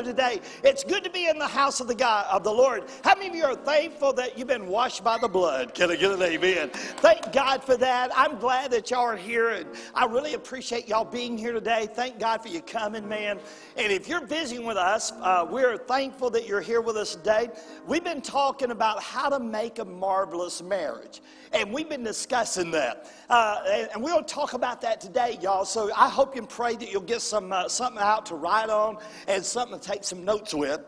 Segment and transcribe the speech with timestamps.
[0.00, 0.40] today.
[0.62, 2.84] It's good to be in the house of the God of the Lord.
[3.02, 5.74] How many of you are thankful that you've been washed by the blood?
[5.74, 6.70] Can I get an amen?
[6.70, 8.12] Thank God for that.
[8.16, 11.88] I'm glad that y'all are here, and I really appreciate y'all being here today.
[11.92, 13.40] Thank God for you coming, man.
[13.76, 17.50] And if you're visiting with us, uh, we're thankful that you're here with us today.
[17.86, 21.20] We've been talking about how to make a marvelous marriage.
[21.52, 23.10] And we've been discussing that.
[23.28, 25.66] Uh, and, and we'll talk about that today, y'all.
[25.66, 28.98] So I hope and pray that you'll get some, uh, something out to write on
[29.28, 30.80] and something take some notes with.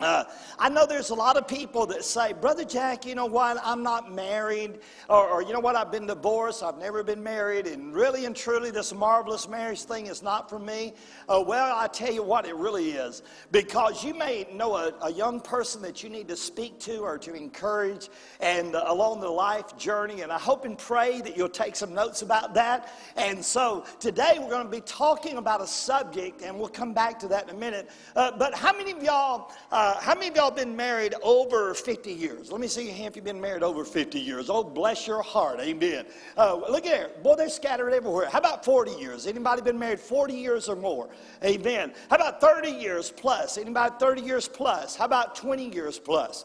[0.00, 0.24] Uh,
[0.58, 3.82] I know there's a lot of people that say, Brother Jack, you know what, I'm
[3.82, 4.78] not married,
[5.10, 8.34] or, or, you know what, I've been divorced, I've never been married, and really and
[8.34, 10.94] truly, this marvelous marriage thing is not for me.
[11.28, 13.22] Uh, well, I tell you what, it really is.
[13.52, 17.18] Because you may know a, a young person that you need to speak to or
[17.18, 18.08] to encourage
[18.40, 21.92] and uh, along the life journey, and I hope and pray that you'll take some
[21.92, 22.90] notes about that.
[23.16, 27.18] And so today we're going to be talking about a subject, and we'll come back
[27.18, 27.90] to that in a minute.
[28.16, 29.52] Uh, but how many of y'all
[29.90, 32.52] uh, how many of y'all been married over 50 years?
[32.52, 34.48] Let me see your hand if you've been married over 50 years.
[34.48, 35.58] Oh, bless your heart.
[35.58, 36.06] Amen.
[36.36, 37.10] Uh, look at there.
[37.22, 38.28] Boy, they're scattered everywhere.
[38.28, 39.26] How about 40 years?
[39.26, 41.08] Anybody been married 40 years or more?
[41.44, 41.92] Amen.
[42.08, 43.58] How about 30 years plus?
[43.58, 44.94] Anybody 30 years plus?
[44.94, 46.44] How about 20 years plus?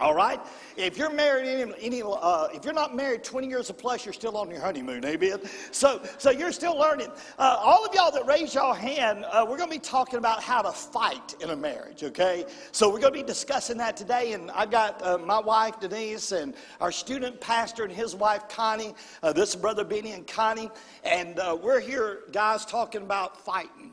[0.00, 0.40] All right?
[0.76, 4.12] If you're married, any, any uh, if you're not married 20 years or plus, you're
[4.12, 5.40] still on your honeymoon, amen?
[5.72, 7.08] So, so you're still learning.
[7.38, 10.42] Uh, all of y'all that raise your hand, uh, we're going to be talking about
[10.42, 12.44] how to fight in a marriage, okay?
[12.72, 14.32] So we're going to be discussing that today.
[14.32, 18.94] And I've got uh, my wife, Denise, and our student pastor and his wife, Connie.
[19.22, 20.70] Uh, this is Brother Benny and Connie.
[21.04, 23.92] And uh, we're here, guys, talking about fighting.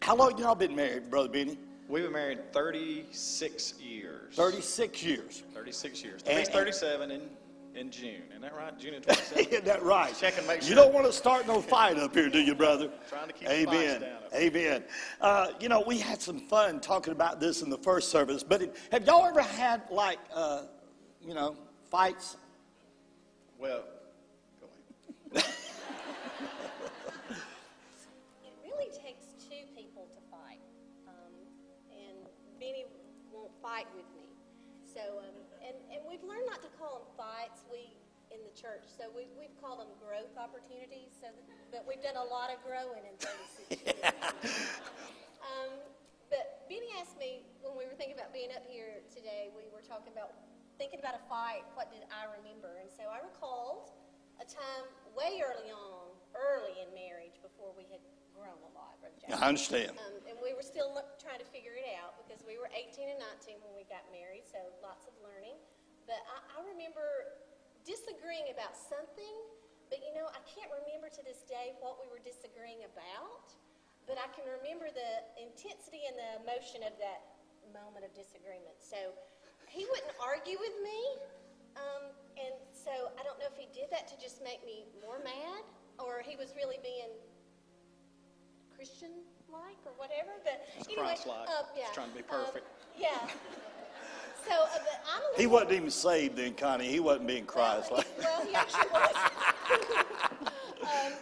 [0.00, 1.58] How long y'all been married, Brother Benny?
[1.88, 4.34] We've been married 36 years.
[4.34, 5.44] 36 years.
[5.54, 6.22] 36 years.
[6.22, 7.20] Today's 37 in,
[7.76, 8.22] in June.
[8.30, 8.76] Isn't that right?
[8.76, 9.36] June 27th?
[9.52, 10.12] Isn't that right?
[10.18, 10.70] Check and make sure.
[10.70, 12.90] You don't want to start no fight up here, do you, brother?
[13.08, 14.04] Trying to keep Amen.
[14.34, 14.82] Amen.
[15.20, 18.62] Uh, you know, we had some fun talking about this in the first service, but
[18.62, 20.62] it, have y'all ever had, like, uh,
[21.24, 21.56] you know,
[21.88, 22.36] fights?
[23.60, 23.84] Well,
[33.76, 34.24] fight with me.
[34.88, 37.68] So, um, and, and we've learned not to call them fights.
[37.68, 37.92] We
[38.32, 41.14] in the church, so we, we've called them growth opportunities.
[41.20, 43.14] So, that, but we've done a lot of growing in
[43.70, 44.02] 36 years.
[45.46, 45.78] um,
[46.26, 49.52] but Benny asked me when we were thinking about being up here today.
[49.52, 50.34] We were talking about
[50.80, 51.68] thinking about a fight.
[51.78, 52.80] What did I remember?
[52.80, 53.94] And so I recalled
[54.40, 58.02] a time way early on, early in marriage, before we had
[58.36, 59.40] grown a lot, Brother Jack.
[59.40, 59.96] I understand.
[59.96, 63.20] Um, and we were still trying to figure it out because we were 18 and
[63.40, 65.56] 19 when we got married, so lots of learning.
[66.04, 67.40] But I, I remember
[67.82, 69.34] disagreeing about something,
[69.88, 73.50] but you know, I can't remember to this day what we were disagreeing about,
[74.04, 75.10] but I can remember the
[75.40, 77.42] intensity and the emotion of that
[77.74, 78.78] moment of disagreement.
[78.78, 79.14] So
[79.66, 80.98] he wouldn't argue with me,
[81.74, 85.18] um, and so I don't know if he did that to just make me more
[85.22, 85.66] mad,
[85.98, 87.10] or he was really being
[88.76, 89.10] Christian
[89.48, 90.36] like or whatever.
[90.44, 91.48] But it's anyway, Christ-like.
[91.48, 92.66] Uh, yeah, He's trying to be um, perfect.
[92.96, 93.16] yeah.
[94.46, 96.86] So, uh, but I'm a He wasn't even saved then, Connie.
[96.86, 97.90] He wasn't being Christ.
[97.90, 99.10] Well, he, well, he actually was.
[100.86, 101.12] um,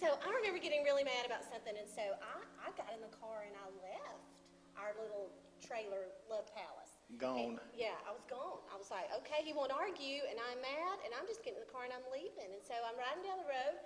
[0.00, 3.12] so I remember getting really mad about something, and so I, I got in the
[3.20, 4.48] car and I left
[4.80, 5.28] our little
[5.60, 6.96] trailer love palace.
[7.20, 7.60] Gone.
[7.60, 8.64] And, yeah, I was gone.
[8.72, 11.68] I was like, okay, he won't argue, and I'm mad, and I'm just getting in
[11.68, 12.48] the car and I'm leaving.
[12.48, 13.76] And so I'm riding down the road,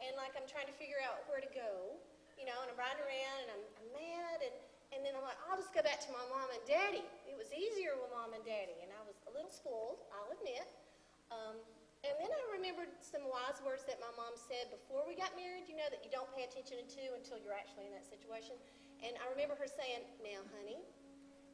[0.00, 2.00] and like I'm trying to figure out where to go
[2.38, 4.38] you know, and I'm riding around and I'm, I'm mad.
[4.40, 4.54] And,
[4.94, 7.04] and then I'm like, I'll just go back to my mom and daddy.
[7.26, 8.78] It was easier with mom and daddy.
[8.80, 10.64] And I was a little spoiled, I'll admit.
[11.28, 11.58] Um,
[12.06, 15.66] and then I remembered some wise words that my mom said before we got married,
[15.66, 18.54] you know, that you don't pay attention to until you're actually in that situation.
[19.02, 20.78] And I remember her saying, now, honey,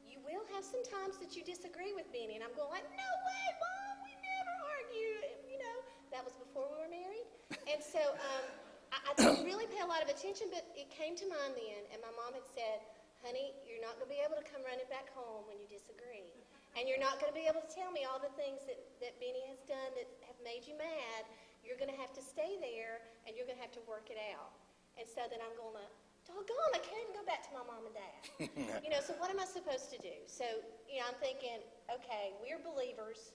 [0.05, 2.37] you will have some times that you disagree with Benny.
[2.37, 5.13] And I'm going like, no way, Mom, we never argue.
[5.49, 5.77] You know,
[6.13, 7.25] that was before we were married.
[7.65, 8.45] And so um,
[8.95, 11.83] I, I didn't really pay a lot of attention, but it came to mind then,
[11.91, 12.79] and my mom had said,
[13.19, 16.31] honey, you're not going to be able to come running back home when you disagree.
[16.79, 19.15] And you're not going to be able to tell me all the things that, that
[19.19, 21.23] Benny has done that have made you mad.
[21.63, 24.19] You're going to have to stay there, and you're going to have to work it
[24.35, 24.51] out.
[24.99, 25.87] And so then I'm going to,
[26.27, 28.19] doggone, I can't even go back to my mom and dad.
[28.83, 30.13] you know, so what am I supposed to do?
[30.27, 30.45] So,
[30.91, 33.33] you know, I'm thinking, okay, we're believers.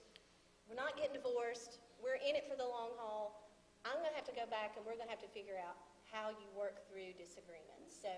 [0.69, 1.81] We're not getting divorced.
[1.97, 3.40] We're in it for the long haul.
[3.85, 5.75] I'm going to have to go back and we're going to have to figure out
[6.11, 7.97] how you work through disagreements.
[8.01, 8.09] So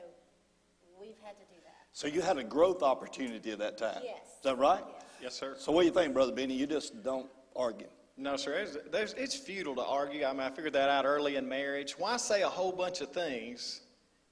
[0.99, 1.87] we've had to do that.
[1.93, 4.01] So you had a growth opportunity at that time.
[4.03, 4.37] Yes.
[4.37, 4.83] Is that right?
[4.87, 5.03] Yes.
[5.21, 5.55] Yes, sir.
[5.57, 6.55] So what do you think, Brother Benny?
[6.55, 7.87] You just don't argue.
[8.17, 8.53] No, sir.
[8.53, 10.25] It's, there's, it's futile to argue.
[10.25, 11.93] I mean, I figured that out early in marriage.
[11.97, 13.81] Why say a whole bunch of things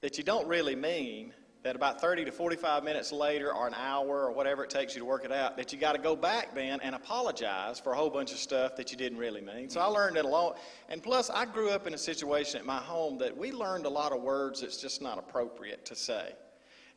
[0.02, 1.32] that you don't really mean
[1.62, 5.00] that about 30 to 45 minutes later, or an hour, or whatever it takes you
[5.00, 7.96] to work it out, that you got to go back then and apologize for a
[7.96, 9.70] whole bunch of stuff that you didn't really mean.
[9.70, 12.66] So I learned it a lot And plus, I grew up in a situation at
[12.66, 16.32] my home that we learned a lot of words that's just not appropriate to say.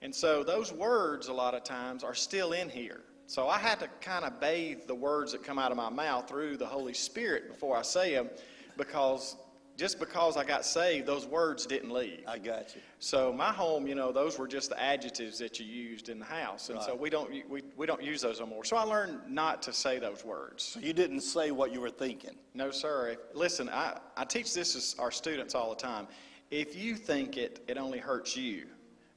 [0.01, 3.01] And so those words, a lot of times, are still in here.
[3.27, 6.27] So I had to kind of bathe the words that come out of my mouth
[6.27, 8.29] through the Holy Spirit before I say them
[8.77, 9.35] because
[9.77, 12.23] just because I got saved, those words didn't leave.
[12.27, 12.81] I got you.
[12.99, 16.25] So my home, you know, those were just the adjectives that you used in the
[16.25, 18.63] house, and so we don't we, we don't use those no more.
[18.63, 20.63] So I learned not to say those words.
[20.63, 22.35] So you didn't say what you were thinking.
[22.53, 23.09] No, sir.
[23.09, 26.07] If, listen, I, I teach this as our students all the time.
[26.51, 28.67] If you think it, it only hurts you.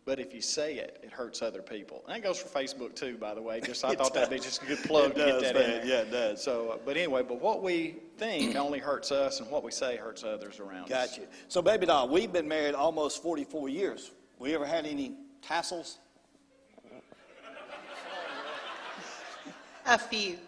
[0.09, 2.03] But if you say it, it hurts other people.
[2.09, 3.61] And that goes for Facebook too, by the way.
[3.65, 5.55] Just I It thought that'd be just a good plug It to get does, that
[5.55, 5.65] man.
[5.65, 5.85] in there.
[5.87, 6.43] Yeah, it does.
[6.43, 9.99] So, uh, but anyway, but what we think only hurts us, and what we say
[9.99, 10.89] hurts others around us.
[10.89, 11.25] Got you.
[11.49, 14.13] So, baby doll, we've been married almost 44 years.
[14.39, 15.13] We ever had any
[15.43, 15.99] tassels?
[19.85, 20.39] A few.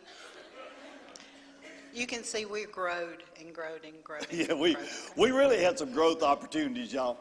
[1.93, 4.27] You can see we growed and growed and growed.
[4.31, 4.87] and Yeah, we, growed.
[5.19, 7.19] we really had some growth opportunities, y'all.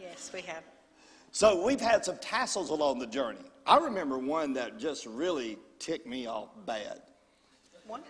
[0.00, 0.62] Yes, we have.
[1.36, 3.44] So we've had some tassels along the journey.
[3.66, 7.02] I remember one that just really ticked me off bad.
[7.86, 8.00] One.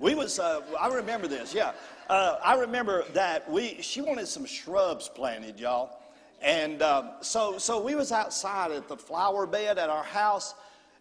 [0.00, 1.74] We was, uh, I remember this, yeah.
[2.10, 6.00] Uh, I remember that we, she wanted some shrubs planted, y'all.
[6.42, 10.56] And um, so, so we was outside at the flower bed at our house,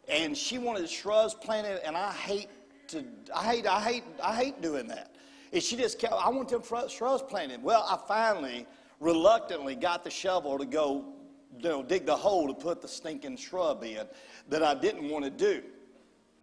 [0.07, 2.49] and she wanted shrubs planted, and I hate
[2.89, 3.03] to,
[3.35, 5.15] I hate, I hate, I hate doing that.
[5.51, 7.63] And she just kept, I want them shrubs planted.
[7.63, 8.67] Well, I finally,
[8.99, 11.15] reluctantly, got the shovel to go,
[11.57, 14.07] you know, dig the hole to put the stinking shrub in
[14.49, 15.63] that I didn't want to do.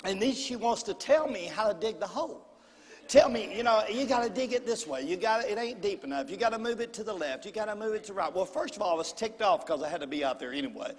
[0.05, 2.48] And then she wants to tell me how to dig the hole.
[3.09, 5.03] Tell me, you know, you got to dig it this way.
[5.03, 6.29] You got it ain't deep enough.
[6.29, 7.47] You got to move it to the left.
[7.47, 8.31] You got to move it to the right.
[8.33, 10.53] Well, first of all, I was ticked off because I had to be out there
[10.53, 10.93] anyway.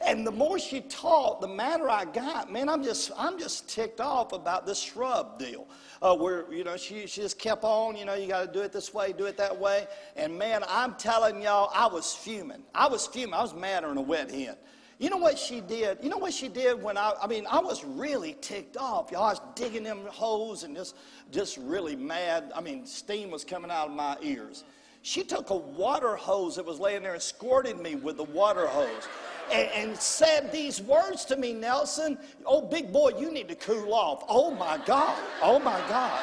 [0.00, 2.50] And the more she taught, the madder I got.
[2.50, 5.68] Man, I'm just I'm just ticked off about this shrub deal.
[6.00, 7.94] Uh, where you know she she just kept on.
[7.94, 9.86] You know, you got to do it this way, do it that way.
[10.16, 12.62] And man, I'm telling y'all, I was fuming.
[12.74, 13.34] I was fuming.
[13.34, 14.56] I was madder than a wet hen.
[15.00, 15.96] You know what she did?
[16.02, 19.24] You know what she did when I, I mean, I was really ticked off, y'all.
[19.24, 20.94] I was digging them holes and just,
[21.32, 22.52] just really mad.
[22.54, 24.64] I mean, steam was coming out of my ears.
[25.00, 28.66] She took a water hose that was laying there and squirted me with the water
[28.66, 29.08] hose
[29.52, 32.18] and, and said these words to me, Nelson.
[32.44, 34.22] Oh, big boy, you need to cool off.
[34.28, 35.18] Oh my God.
[35.42, 36.22] Oh my God.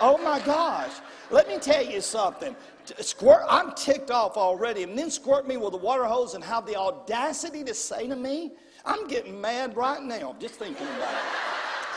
[0.00, 0.94] Oh my gosh.
[1.30, 2.56] Let me tell you something.
[3.00, 6.66] Squirt, I'm ticked off already, and then squirt me with a water hose and have
[6.66, 8.52] the audacity to say to me,
[8.84, 11.20] I'm getting mad right now just thinking about it.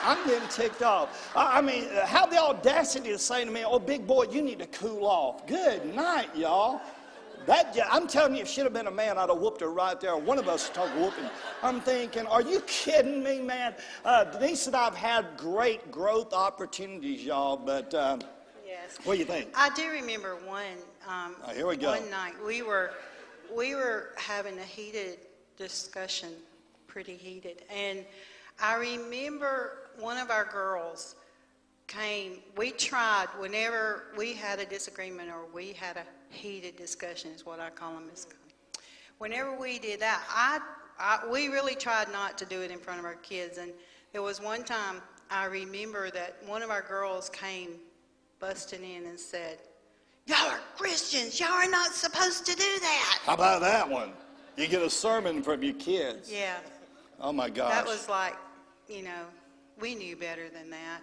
[0.04, 1.32] I'm getting ticked off.
[1.36, 4.60] I mean, uh, have the audacity to say to me, oh, big boy, you need
[4.60, 5.46] to cool off.
[5.46, 6.82] Good night, y'all.
[7.46, 10.00] That, I'm telling you, if she'd have been a man, I'd have whooped her right
[10.00, 10.16] there.
[10.16, 11.30] One of us took whooping.
[11.64, 13.76] I'm thinking, are you kidding me, man?
[14.06, 18.22] Uh, Denise and I have had great growth opportunities, y'all, but Yes.
[19.04, 19.50] What do you think?
[19.56, 20.78] I do remember one.
[21.08, 21.92] Um, Oh, here we go.
[21.92, 22.92] One night we were
[23.56, 25.20] we were having a heated
[25.58, 26.30] discussion,
[26.88, 28.06] pretty heated, and
[28.62, 31.16] I remember one of our girls
[31.88, 32.40] came.
[32.56, 37.60] We tried whenever we had a disagreement or we had a heated discussion, is what
[37.60, 38.10] I call them.
[38.14, 38.28] Is
[39.18, 40.60] whenever we did that, I,
[41.00, 43.58] I we really tried not to do it in front of our kids.
[43.58, 43.72] And
[44.14, 47.80] there was one time I remember that one of our girls came
[48.40, 49.60] busting in and said,
[50.26, 51.40] "Y'all are Christians.
[51.40, 54.14] Y'all are not supposed to do that." How about that one?
[54.58, 56.32] You get a sermon from your kids.
[56.32, 56.58] Yeah,
[57.20, 57.72] Oh my gosh.
[57.72, 58.36] that was like,
[58.88, 59.26] you know,
[59.80, 61.02] we knew better than that.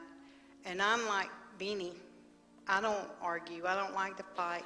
[0.65, 1.95] And I'm like Beanie.
[2.69, 3.65] I don't argue.
[3.67, 4.65] I don't like to fight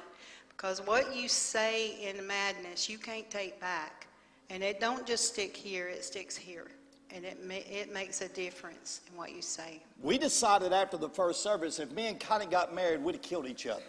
[0.49, 4.07] because what you say in madness, you can't take back,
[4.49, 6.67] and it don't just stick here; it sticks here,
[7.13, 9.81] and it ma- it makes a difference in what you say.
[10.01, 13.47] we decided after the first service if me and Connie got married, we'd have killed
[13.47, 13.83] each other.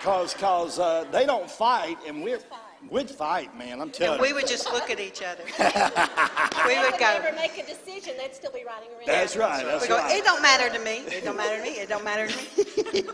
[0.00, 2.38] Cause, cause uh, they don't fight, and we're
[2.90, 3.80] we'd fight, man.
[3.80, 5.42] I'm telling And we would just look at each other.
[6.66, 9.06] we If would they ever make a decision, they'd still be riding around.
[9.06, 9.64] That's right.
[9.64, 9.98] That's We go.
[9.98, 10.16] right.
[10.16, 10.98] It don't matter to me.
[11.06, 11.70] It don't matter to me.
[11.78, 13.02] It don't matter to me.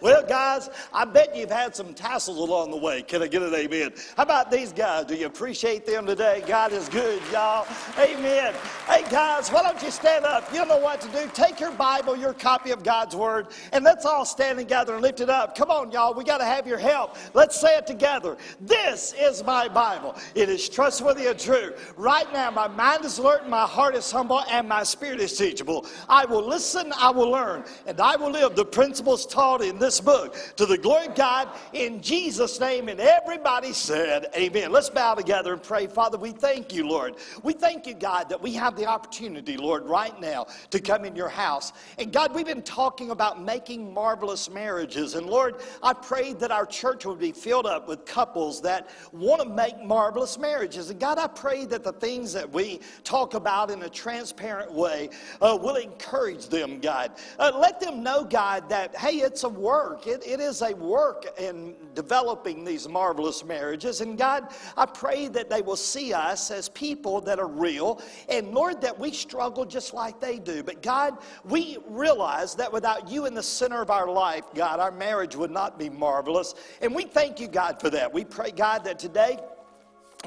[0.00, 3.02] Well, guys, I bet you've had some tassels along the way.
[3.02, 3.92] Can I get an amen?
[4.16, 5.04] How about these guys?
[5.04, 6.42] Do you appreciate them today?
[6.46, 7.66] God is good, y'all.
[7.98, 8.54] Amen.
[8.88, 10.50] Hey, guys, why don't you stand up?
[10.54, 11.30] You know what to do.
[11.34, 15.20] Take your Bible, your copy of God's Word, and let's all stand together and lift
[15.20, 15.54] it up.
[15.54, 16.14] Come on, y'all.
[16.14, 17.16] We got to have your help.
[17.34, 18.38] Let's say it together.
[18.58, 20.16] This Is my Bible.
[20.34, 21.72] It is trustworthy and true.
[21.96, 25.86] Right now, my mind is alert, my heart is humble, and my spirit is teachable.
[26.08, 30.00] I will listen, I will learn, and I will live the principles taught in this
[30.00, 32.88] book to the glory of God in Jesus' name.
[32.88, 34.72] And everybody said, Amen.
[34.72, 35.86] Let's bow together and pray.
[35.86, 37.16] Father, we thank you, Lord.
[37.42, 41.16] We thank you, God, that we have the opportunity, Lord, right now to come in
[41.16, 41.72] your house.
[41.98, 45.14] And God, we've been talking about making marvelous marriages.
[45.14, 49.42] And Lord, I pray that our church would be filled up with couples that want
[49.42, 50.90] to make marvelous marriages.
[50.90, 55.10] And God, I pray that the things that we talk about in a transparent way
[55.40, 57.12] uh, will encourage them, God.
[57.38, 60.06] Uh, let them know, God, that, hey, it's a work.
[60.06, 64.00] It, it is a work in developing these marvelous marriages.
[64.00, 68.00] And God, I pray that they will see us as people that are real.
[68.28, 70.62] And Lord, that we struggle just like they do.
[70.62, 74.90] But God, we realize that without you in the center of our life, God, our
[74.90, 76.54] marriage would not be marvelous.
[76.80, 78.12] And we thank you, God, for that.
[78.12, 79.38] We pray, God, that today,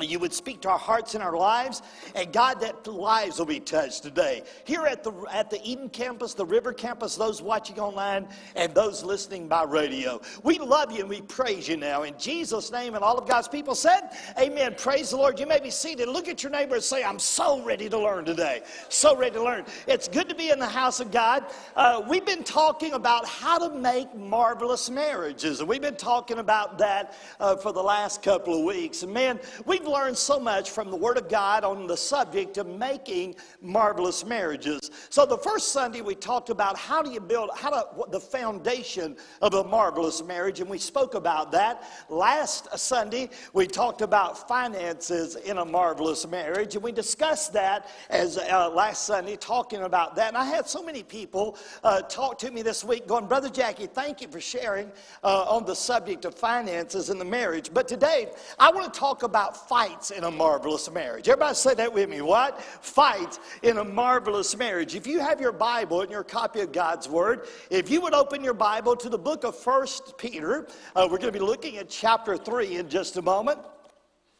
[0.02, 1.84] you would speak to our hearts and our lives,
[2.16, 4.42] and God, that lives will be touched today.
[4.64, 9.04] Here at the at the Eden campus, the River campus, those watching online, and those
[9.04, 10.20] listening by radio.
[10.42, 12.04] We love you and we praise you now.
[12.04, 14.10] In Jesus' name, and all of God's people said,
[14.40, 14.74] Amen.
[14.78, 15.40] Praise the Lord.
[15.40, 16.08] You may be seated.
[16.08, 18.64] Look at your neighbor and say, I'm so ready to learn today.
[18.90, 19.66] So ready to learn.
[19.88, 21.46] It's good to be in the house of God.
[21.76, 26.80] Uh, we've been talking about how to make marvelous marriages, and we've been talking about
[26.80, 29.04] that uh, for the last couple of weeks.
[29.04, 32.58] And man, we We've learned so much from the Word of God on the subject
[32.58, 34.90] of making marvelous marriages.
[35.10, 39.18] So the first Sunday we talked about how do you build, how to, the foundation
[39.42, 41.84] of a marvelous marriage, and we spoke about that.
[42.08, 48.38] Last Sunday we talked about finances in a marvelous marriage, and we discussed that as
[48.38, 50.30] uh, last Sunday, talking about that.
[50.30, 53.88] And I had so many people uh, talk to me this week, going, Brother Jackie,
[53.88, 54.90] thank you for sharing
[55.26, 57.72] uh, on the subject of finances in the marriage.
[57.74, 61.28] But today I want to talk about fights in a marvelous marriage.
[61.28, 62.22] Everybody say that with me.
[62.22, 62.62] What?
[62.62, 64.94] Fights in a marvelous marriage.
[64.94, 68.44] If you have your Bible and your copy of God's Word, if you would open
[68.44, 71.90] your Bible to the book of First Peter, uh, we're going to be looking at
[71.90, 73.58] chapter 3 in just a moment.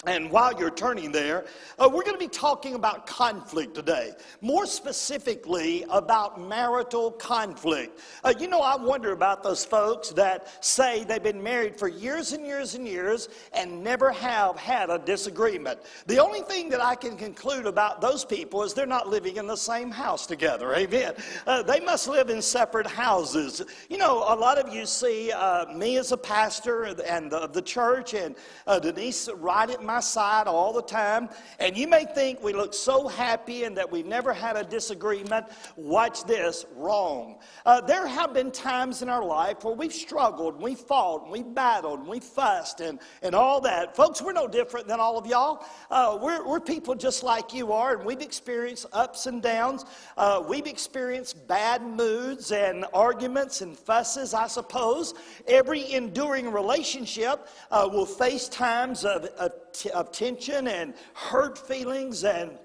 [0.06, 1.46] And while you're turning there,
[1.80, 4.14] uh, we're going to be talking about conflict today.
[4.42, 8.00] More specifically, about marital conflict.
[8.24, 12.34] Uh, you know, I wonder about those folks that say they've been married for years
[12.34, 15.80] and years and years and never have had a disagreement.
[16.08, 19.48] The only thing that I can conclude about those people is they're not living in
[19.48, 20.74] the same house together.
[20.76, 21.14] Amen.
[21.48, 23.62] Uh, they must live in separate houses.
[23.90, 27.62] You know, a lot of you see uh, me as a pastor and the, the
[27.62, 28.36] church and
[28.68, 31.30] uh, Denise right at my my side all the time.
[31.60, 35.46] And you may think we look so happy and that we've never had a disagreement.
[35.76, 37.38] Watch this wrong.
[37.64, 42.08] Uh, there have been times in our life where we've struggled, we fought, we battled,
[42.08, 43.96] we fussed, and, and all that.
[43.96, 45.64] Folks, we're no different than all of y'all.
[45.92, 49.86] Uh, we're, we're people just like you are, and we've experienced ups and downs.
[50.18, 55.14] Uh, we've experienced bad moods and arguments and fusses, I suppose.
[55.48, 59.52] Every enduring relationship uh, will face times of, of
[59.94, 62.58] of tension and hurt feelings and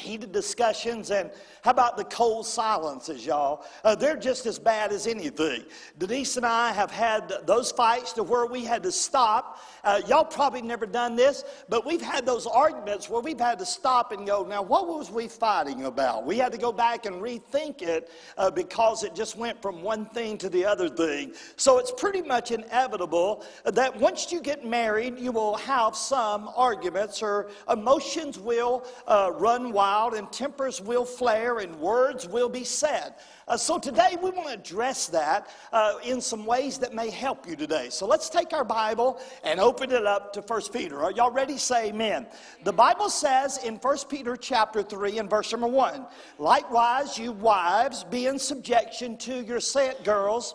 [0.00, 1.30] heated discussions and
[1.62, 3.64] how about the cold silences, y'all?
[3.84, 5.64] Uh, they're just as bad as anything.
[5.98, 9.60] Denise and I have had those fights to where we had to stop.
[9.84, 13.66] Uh, y'all probably never done this, but we've had those arguments where we've had to
[13.66, 16.24] stop and go, now what was we fighting about?
[16.24, 20.06] We had to go back and rethink it uh, because it just went from one
[20.06, 21.32] thing to the other thing.
[21.56, 27.22] So it's pretty much inevitable that once you get married, you will have some arguments
[27.22, 33.14] or emotions will uh, run wild and tempers will flare and words will be said.
[33.46, 37.48] Uh, so today we want to address that uh, in some ways that may help
[37.48, 37.88] you today.
[37.90, 41.02] So let's take our Bible and open it up to 1 Peter.
[41.02, 41.56] Are y'all ready?
[41.56, 42.26] Say amen.
[42.64, 46.06] The Bible says in 1 Peter chapter 3 and verse number 1,
[46.38, 50.54] likewise you wives be in subjection to your set girls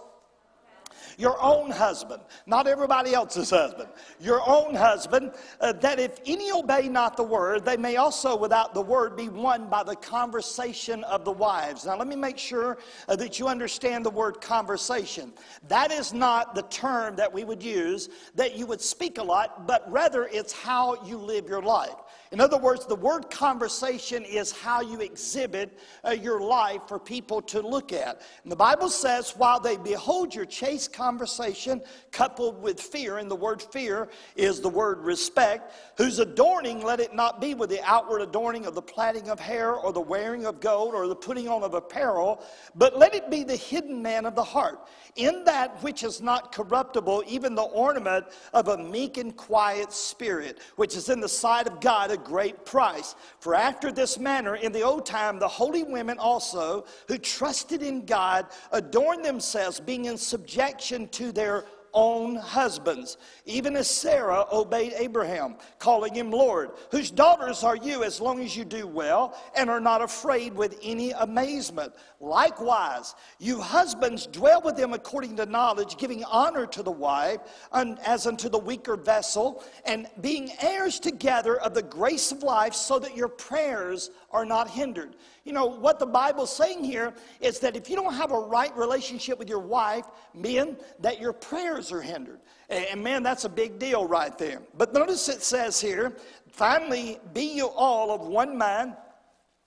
[1.18, 3.90] your own husband, not everybody else's husband,
[4.20, 8.74] your own husband, uh, that if any obey not the word, they may also without
[8.74, 11.86] the word be won by the conversation of the wives.
[11.86, 12.78] Now, let me make sure
[13.08, 15.34] uh, that you understand the word conversation.
[15.68, 19.68] That is not the term that we would use that you would speak a lot,
[19.68, 21.96] but rather it's how you live your life.
[22.34, 27.44] In other words, the word conversation is how you exhibit uh, your life for people
[27.44, 28.24] to look at.
[28.42, 31.80] And the Bible says, while they behold your chaste conversation
[32.12, 37.14] coupled with fear, and the word fear is the word respect, whose adorning let it
[37.14, 40.60] not be with the outward adorning of the plaiting of hair or the wearing of
[40.60, 44.34] gold or the putting on of apparel, but let it be the hidden man of
[44.34, 44.88] the heart,
[45.18, 48.26] in that which is not corruptible, even the ornament
[48.56, 53.16] of a meek and quiet spirit, which is in the sight of God great price.
[53.40, 58.06] For after this manner, in the old time, the holy women also, who trusted in
[58.06, 65.56] God, adorned themselves, being in subjection to their own husbands, even as Sarah obeyed Abraham,
[65.80, 69.80] calling him Lord, whose daughters are you as long as you do well and are
[69.80, 71.94] not afraid with any amazement.
[72.20, 77.40] Likewise, you husbands dwell with them according to knowledge, giving honor to the wife
[77.72, 82.98] as unto the weaker vessel, and being heirs together of the grace of life, so
[83.00, 85.16] that your prayers are not hindered.
[85.46, 88.76] You know, what the Bible's saying here is that if you don't have a right
[88.76, 92.40] relationship with your wife, men, that your prayers are hindered.
[92.70, 94.62] And man, that's a big deal right there.
[94.78, 96.14] But notice it says here,
[96.52, 98.96] finally, be you all of one mind,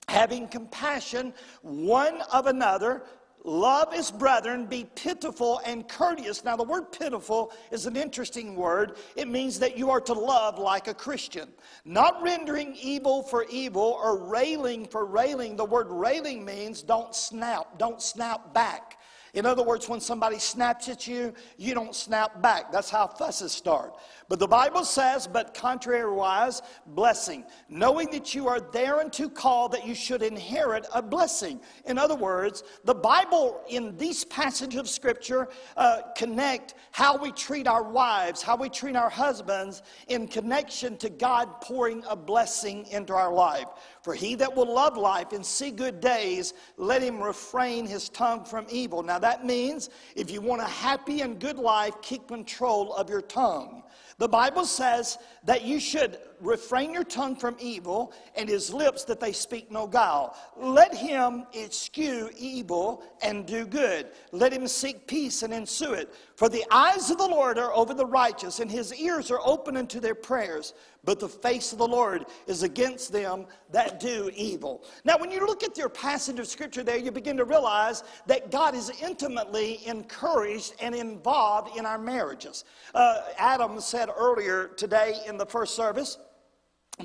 [0.07, 3.03] having compassion one of another,
[3.47, 6.43] Love his brethren, be pitiful and courteous.
[6.43, 8.97] Now, the word pitiful is an interesting word.
[9.15, 11.47] It means that you are to love like a Christian,
[11.85, 15.55] not rendering evil for evil or railing for railing.
[15.55, 18.99] The word railing means don't snap, don't snap back.
[19.33, 22.69] In other words, when somebody snaps at you, you don't snap back.
[22.71, 23.93] That's how fusses start.
[24.29, 29.95] But the Bible says, but contrariwise, blessing, knowing that you are thereunto called that you
[29.95, 31.61] should inherit a blessing.
[31.85, 37.67] In other words, the Bible in these passages of Scripture uh, connect how we treat
[37.67, 43.13] our wives, how we treat our husbands in connection to God pouring a blessing into
[43.13, 43.67] our life.
[44.01, 48.43] For he that will love life and see good days, let him refrain his tongue
[48.43, 49.03] from evil.
[49.03, 53.21] Now that means if you want a happy and good life, keep control of your
[53.21, 53.83] tongue.
[54.19, 55.17] The Bible says
[55.47, 59.87] that you should refrain your tongue from evil and his lips that they speak no
[59.87, 60.35] guile.
[60.57, 64.07] Let him eschew evil and do good.
[64.31, 66.13] Let him seek peace and ensue it.
[66.35, 69.77] For the eyes of the Lord are over the righteous, and his ears are open
[69.77, 70.73] unto their prayers.
[71.03, 74.83] But the face of the Lord is against them that do evil.
[75.05, 78.51] Now, when you look at your passage of scripture there, you begin to realize that
[78.51, 82.65] God is intimately encouraged and involved in our marriages.
[82.93, 86.17] Uh, Adam said earlier today in the first service,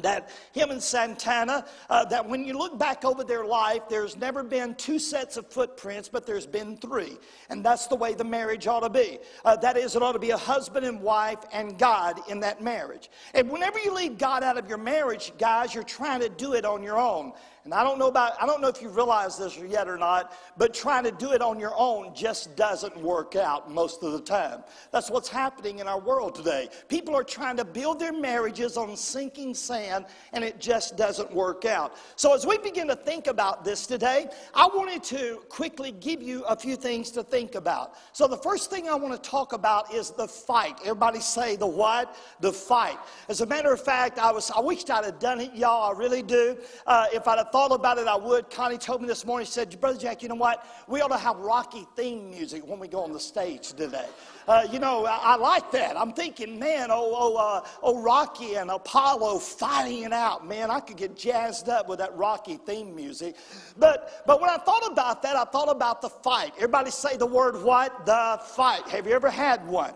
[0.01, 4.43] that him and Santana, uh, that when you look back over their life, there's never
[4.43, 7.19] been two sets of footprints, but there's been three.
[7.51, 9.19] And that's the way the marriage ought to be.
[9.45, 12.63] Uh, that is, it ought to be a husband and wife and God in that
[12.63, 13.11] marriage.
[13.35, 16.65] And whenever you leave God out of your marriage, guys, you're trying to do it
[16.65, 17.33] on your own.
[17.65, 20.37] And I don't know about, I don't know if you realize this yet or not,
[20.57, 24.21] but trying to do it on your own just doesn't work out most of the
[24.21, 24.65] time.
[24.91, 26.71] That's what's happening in our world today.
[26.89, 31.65] People are trying to build their marriages on sinking sand, and it just doesn't work
[31.65, 31.95] out.
[32.17, 36.43] So as we begin to think about this today, I wanted to quickly give you
[36.45, 37.95] a few things to think about.
[38.13, 40.81] So the first thing I want to talk about is the fight.
[40.81, 42.17] Everybody say the what?
[42.41, 42.99] The fight.
[43.29, 45.95] As a matter of fact, I was, I wished I'd have done it, y'all.
[45.95, 46.57] I really do.
[46.89, 48.51] Uh, if I'd have thought about it, I would.
[48.51, 50.67] Connie told me this morning, she said, Brother Jack, you know what?
[50.89, 54.07] We ought to have Rocky theme music when we go on the stage today.
[54.49, 55.97] Uh, you know, I, I, like that.
[55.97, 60.49] I'm thinking, man, oh, oh, uh, oh, Rocky and Apollo fighting it out.
[60.49, 63.37] Man, I could get jazzed up with that Rocky theme music.
[63.79, 66.55] But, but when I thought about that, I thought about the fight.
[66.57, 68.07] Everybody say the word what?
[68.07, 68.89] The fight.
[68.89, 69.93] Have you ever had one?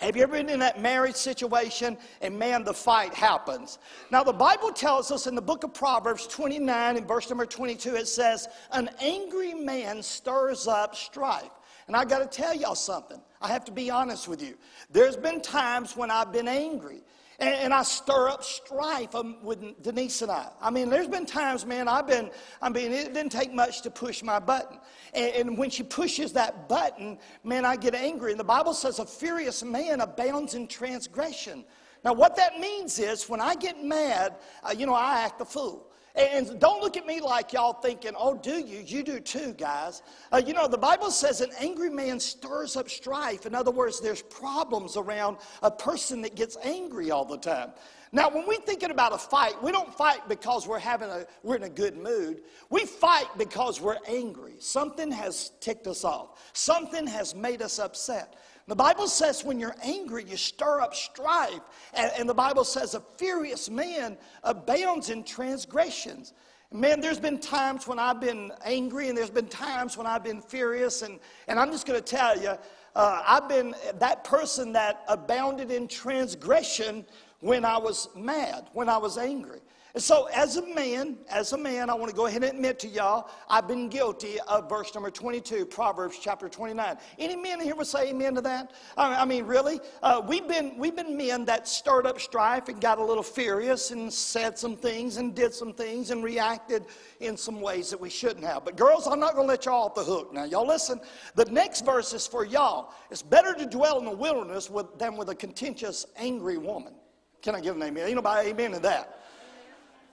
[0.00, 3.78] Have you ever been in that marriage situation and man, the fight happens?
[4.10, 7.96] Now, the Bible tells us in the book of Proverbs 29 and verse number 22,
[7.96, 11.50] it says, An angry man stirs up strife.
[11.86, 13.20] And I got to tell y'all something.
[13.42, 14.56] I have to be honest with you.
[14.90, 17.02] There's been times when I've been angry
[17.40, 20.48] and, I stir up strife um, with Denise and I.
[20.60, 23.90] I mean, there's been times, man, I've been, I mean, it didn't take much to
[23.90, 24.78] push my button.
[25.14, 28.32] And, and when she pushes that button, man, I get angry.
[28.32, 31.64] And the Bible says a furious man abounds in transgression.
[32.04, 35.44] Now, what that means is when I get mad, uh, you know, I act a
[35.44, 35.86] fool.
[36.16, 38.82] And don't look at me like y'all thinking, oh, do you?
[38.84, 40.02] You do too, guys.
[40.32, 43.46] Uh, you know, the Bible says an angry man stirs up strife.
[43.46, 47.70] In other words, there's problems around a person that gets angry all the time.
[48.12, 51.54] Now, when we're thinking about a fight, we don't fight because we're having a we're
[51.54, 52.42] in a good mood.
[52.68, 54.54] We fight because we're angry.
[54.58, 56.50] Something has ticked us off.
[56.52, 58.34] Something has made us upset.
[58.68, 61.60] The Bible says when you're angry, you stir up strife.
[61.94, 66.32] And, and the Bible says a furious man abounds in transgressions.
[66.72, 70.40] Man, there's been times when I've been angry, and there's been times when I've been
[70.40, 71.02] furious.
[71.02, 71.18] And,
[71.48, 72.56] and I'm just going to tell you,
[72.94, 77.04] uh, I've been that person that abounded in transgression
[77.40, 79.60] when I was mad, when I was angry.
[79.94, 82.78] And so, as a man, as a man, I want to go ahead and admit
[82.80, 86.96] to y'all, I've been guilty of verse number 22, Proverbs chapter 29.
[87.18, 88.72] Any men here would say amen to that?
[88.96, 89.80] I mean, really?
[90.02, 93.90] Uh, we've, been, we've been men that stirred up strife and got a little furious
[93.90, 96.84] and said some things and did some things and reacted
[97.18, 98.64] in some ways that we shouldn't have.
[98.64, 100.32] But, girls, I'm not going to let y'all off the hook.
[100.32, 101.00] Now, y'all listen.
[101.34, 102.94] The next verse is for y'all.
[103.10, 106.94] It's better to dwell in the wilderness with, than with a contentious, angry woman.
[107.42, 108.06] Can I give an amen?
[108.06, 109.19] Ain't nobody amen to that.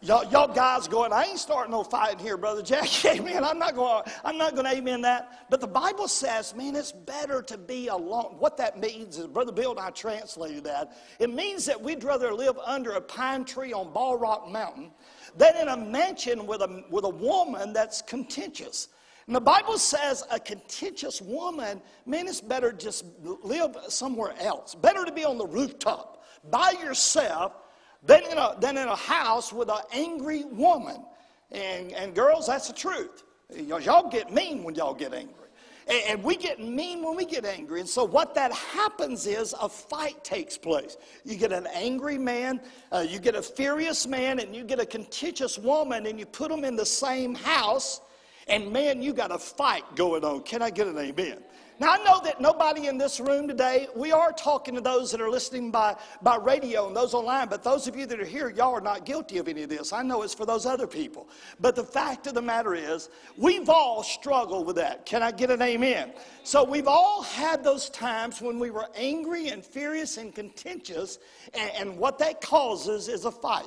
[0.02, 3.04] Y'all, y'all guys going, I ain't starting no fighting here, Brother Jack.
[3.06, 3.44] Amen.
[3.44, 5.48] I'm not going I'm not going to amen that.
[5.50, 8.36] But the Bible says, man, it's better to be alone.
[8.38, 10.96] What that means is, Brother Bill and I translated that.
[11.20, 14.92] It means that we'd rather live under a pine tree on Ball Rock Mountain
[15.36, 18.90] than in a mansion with a, with a woman that's contentious.
[19.26, 24.76] And the Bible says a contentious woman, man, it's better just live somewhere else.
[24.76, 27.54] Better to be on the rooftop by yourself
[28.04, 31.04] than in a, than in a house with an angry woman.
[31.52, 33.24] And, and girls, that's the truth.
[33.56, 35.34] Y'all get mean when y'all get angry.
[35.90, 37.80] And we get mean when we get angry.
[37.80, 40.98] And so, what that happens is a fight takes place.
[41.24, 42.60] You get an angry man,
[42.92, 46.50] uh, you get a furious man, and you get a contentious woman, and you put
[46.50, 48.02] them in the same house,
[48.50, 50.44] and man, you got a fight going on.
[50.44, 51.38] Can I get an amen?
[51.80, 55.22] Now, I know that nobody in this room today, we are talking to those that
[55.22, 58.50] are listening by, by radio and those online, but those of you that are here,
[58.50, 59.94] y'all are not guilty of any of this.
[59.94, 61.30] I know it's for those other people.
[61.60, 65.06] But the fact of the matter is, we've all struggled with that.
[65.06, 66.14] Can I get an amen?
[66.44, 71.20] So we've all had those times when we were angry and furious and contentious,
[71.54, 73.66] and, and what that causes is a fight.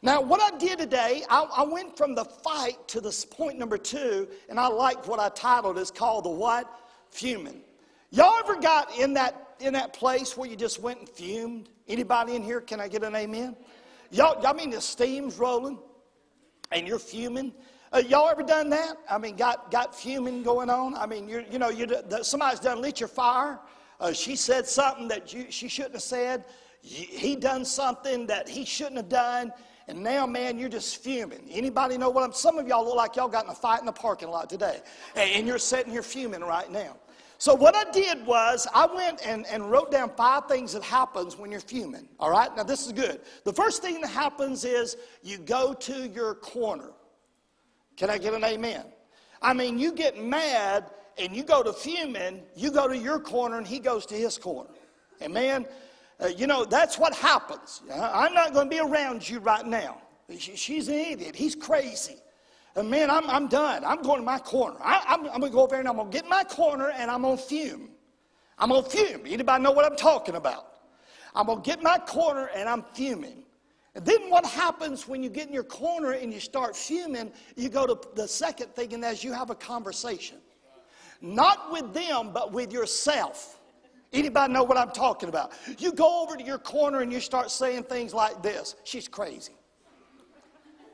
[0.00, 3.76] Now, what I did today, I, I, went from the fight to this point number
[3.76, 6.74] two, and I liked what I titled is called the what?
[7.10, 7.62] Fuming.
[8.10, 11.68] Y'all ever got in that in that place where you just went and fumed?
[11.86, 12.60] Anybody in here?
[12.60, 13.56] Can I get an amen?
[14.10, 15.78] Y'all, I mean the steam's rolling,
[16.72, 17.52] and you're fuming.
[17.92, 18.96] Uh, y'all ever done that?
[19.08, 20.94] I mean, got got fuming going on.
[20.94, 21.86] I mean, you you know, you
[22.22, 23.60] somebody's done lit your fire.
[24.00, 26.44] Uh, she said something that you, she shouldn't have said.
[26.82, 29.52] He done something that he shouldn't have done.
[29.90, 31.48] And now, man, you're just fuming.
[31.50, 32.32] Anybody know what I'm?
[32.32, 34.82] Some of y'all look like y'all got in a fight in the parking lot today,
[35.16, 36.96] and you're sitting here fuming right now.
[37.38, 41.36] So what I did was I went and, and wrote down five things that happens
[41.36, 42.06] when you're fuming.
[42.20, 43.20] All right, now this is good.
[43.44, 46.92] The first thing that happens is you go to your corner.
[47.96, 48.84] Can I get an amen?
[49.42, 50.84] I mean, you get mad
[51.18, 54.38] and you go to fuming, you go to your corner and he goes to his
[54.38, 54.70] corner.
[55.20, 55.66] Amen.
[56.20, 57.82] Uh, you know, that's what happens.
[57.92, 60.02] I'm not going to be around you right now.
[60.38, 61.34] She's an idiot.
[61.34, 62.16] He's crazy.
[62.76, 63.84] And man, I'm, I'm done.
[63.84, 64.76] I'm going to my corner.
[64.80, 66.90] I, am going to go over there and I'm going to get in my corner
[66.90, 67.90] and I'm going to fume.
[68.58, 69.22] I'm going to fume.
[69.26, 70.66] Anybody know what I'm talking about?
[71.34, 73.42] I'm going to get my corner and I'm fuming.
[73.94, 77.68] And then what happens when you get in your corner and you start fuming, you
[77.68, 80.36] go to the second thing, and as you have a conversation.
[81.20, 83.59] Not with them, but with yourself.
[84.12, 85.52] Anybody know what I'm talking about?
[85.78, 89.52] You go over to your corner and you start saying things like this She's crazy.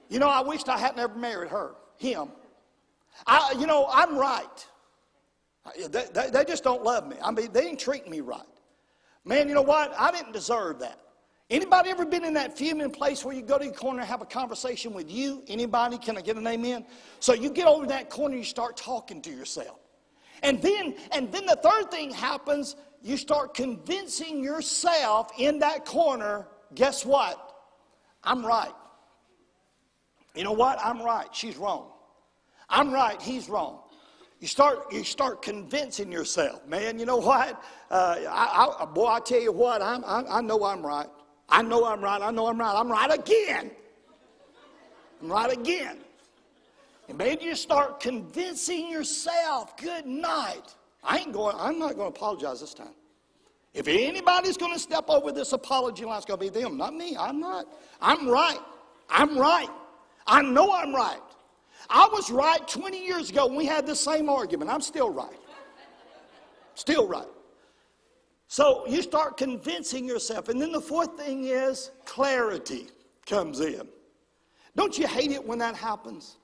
[0.09, 2.29] You know, I wished I hadn't ever married her, him.
[3.27, 4.67] I, you know, I'm right.
[5.77, 7.17] They, they, they just don't love me.
[7.23, 8.41] I mean, they didn't treat me right.
[9.25, 9.93] Man, you know what?
[9.99, 11.01] I didn't deserve that.
[11.49, 14.21] Anybody ever been in that fuming place where you go to your corner and have
[14.21, 15.43] a conversation with you?
[15.47, 15.97] Anybody?
[15.99, 16.85] Can I get an amen?
[17.21, 19.79] So you get over that corner and you start talking to yourself.
[20.43, 26.49] And then, and then the third thing happens, you start convincing yourself in that corner,
[26.75, 27.55] guess what?
[28.25, 28.73] I'm right.
[30.35, 30.81] You know what?
[30.83, 31.29] I'm right.
[31.33, 31.93] She's wrong.
[32.69, 33.23] I'm right.
[33.23, 33.79] He's wrong.
[34.41, 36.99] You start, you start convincing yourself, man.
[36.99, 37.63] You know what?
[37.93, 39.83] Uh, I, I, boy, I tell you what.
[39.83, 41.09] I'm, I, I know I'm right.
[41.49, 42.21] I know I'm right.
[42.21, 42.75] I know I'm right.
[42.75, 43.71] I'm right again.
[45.23, 45.99] I'm right again.
[47.09, 50.75] And maybe you start convincing yourself, good night.
[51.07, 52.95] I ain't going, I'm not going to apologize this time.
[53.73, 56.95] If anybody's going to step over this apology line, it's going to be them, not
[56.95, 57.17] me.
[57.17, 57.67] I'm not.
[58.01, 58.59] I'm right.
[59.09, 59.69] I'm right.
[60.27, 61.21] I know I'm right.
[61.89, 64.71] I was right 20 years ago when we had this same argument.
[64.71, 65.39] I'm still right.
[66.75, 67.29] Still right.
[68.49, 70.49] So you start convincing yourself.
[70.49, 72.89] And then the fourth thing is clarity
[73.27, 73.87] comes in.
[74.75, 76.37] Don't you hate it when that happens?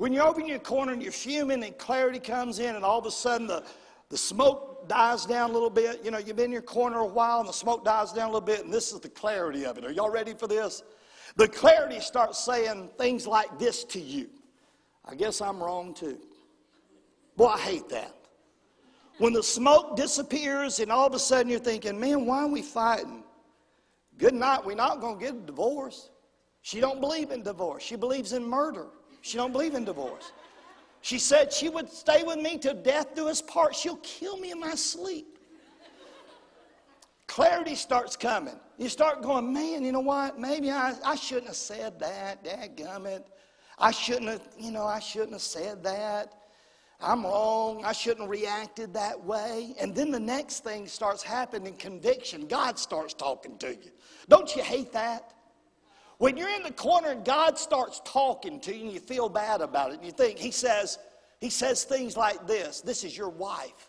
[0.00, 2.98] When you're over in your corner and you're fuming and clarity comes in and all
[2.98, 3.62] of a sudden the,
[4.08, 7.06] the smoke dies down a little bit, you know, you've been in your corner a
[7.06, 9.76] while and the smoke dies down a little bit, and this is the clarity of
[9.76, 9.84] it.
[9.84, 10.82] Are y'all ready for this?
[11.36, 14.30] The clarity starts saying things like this to you.
[15.04, 16.18] I guess I'm wrong too.
[17.36, 18.14] Boy, I hate that.
[19.18, 22.62] When the smoke disappears and all of a sudden you're thinking, man, why are we
[22.62, 23.22] fighting?
[24.16, 26.08] Good night, we're not going to get a divorce.
[26.62, 27.82] She don't believe in divorce.
[27.82, 28.86] She believes in murder.
[29.22, 30.32] She don't believe in divorce.
[31.02, 33.74] She said she would stay with me till death do us part.
[33.74, 35.38] She'll kill me in my sleep.
[37.26, 38.58] Clarity starts coming.
[38.76, 40.38] You start going, man, you know what?
[40.38, 42.44] Maybe I, I shouldn't have said that.
[42.44, 43.24] Dadgummit.
[43.78, 46.34] I shouldn't have, you know, I shouldn't have said that.
[47.00, 47.82] I'm wrong.
[47.84, 49.74] I shouldn't have reacted that way.
[49.80, 52.46] And then the next thing starts happening conviction.
[52.46, 53.90] God starts talking to you.
[54.28, 55.32] Don't you hate that?
[56.20, 59.62] When you're in the corner and God starts talking to you and you feel bad
[59.62, 60.98] about it, and you think, He says,
[61.40, 63.88] He says things like this This is your wife.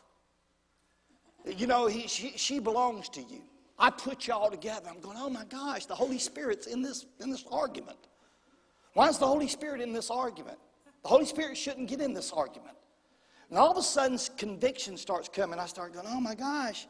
[1.45, 3.41] You know, he, she, she belongs to you.
[3.77, 4.89] I put you all together.
[4.89, 7.97] I'm going, oh my gosh, the Holy Spirit's in this, in this argument.
[8.93, 10.59] Why is the Holy Spirit in this argument?
[11.01, 12.77] The Holy Spirit shouldn't get in this argument.
[13.49, 15.59] And all of a sudden, conviction starts coming.
[15.59, 16.87] I start going, oh my gosh,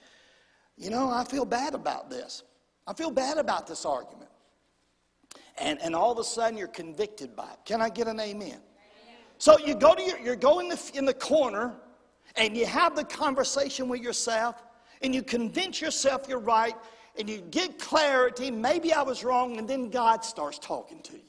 [0.77, 2.43] you know, I feel bad about this.
[2.85, 4.30] I feel bad about this argument
[5.57, 7.59] and, and all of a sudden you're convicted by it.
[7.65, 8.47] Can I get an amen?
[8.47, 8.59] amen.
[9.37, 11.73] So you go to your, you're going the, in the corner
[12.35, 14.63] and you have the conversation with yourself
[15.01, 16.75] and you convince yourself you're right
[17.17, 18.51] and you get clarity.
[18.51, 21.19] Maybe I was wrong, and then God starts talking to you.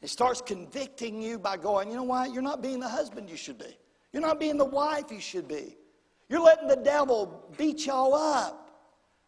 [0.00, 2.32] He starts convicting you by going, you know what?
[2.32, 3.76] You're not being the husband you should be.
[4.12, 5.76] You're not being the wife you should be.
[6.28, 8.70] You're letting the devil beat y'all up.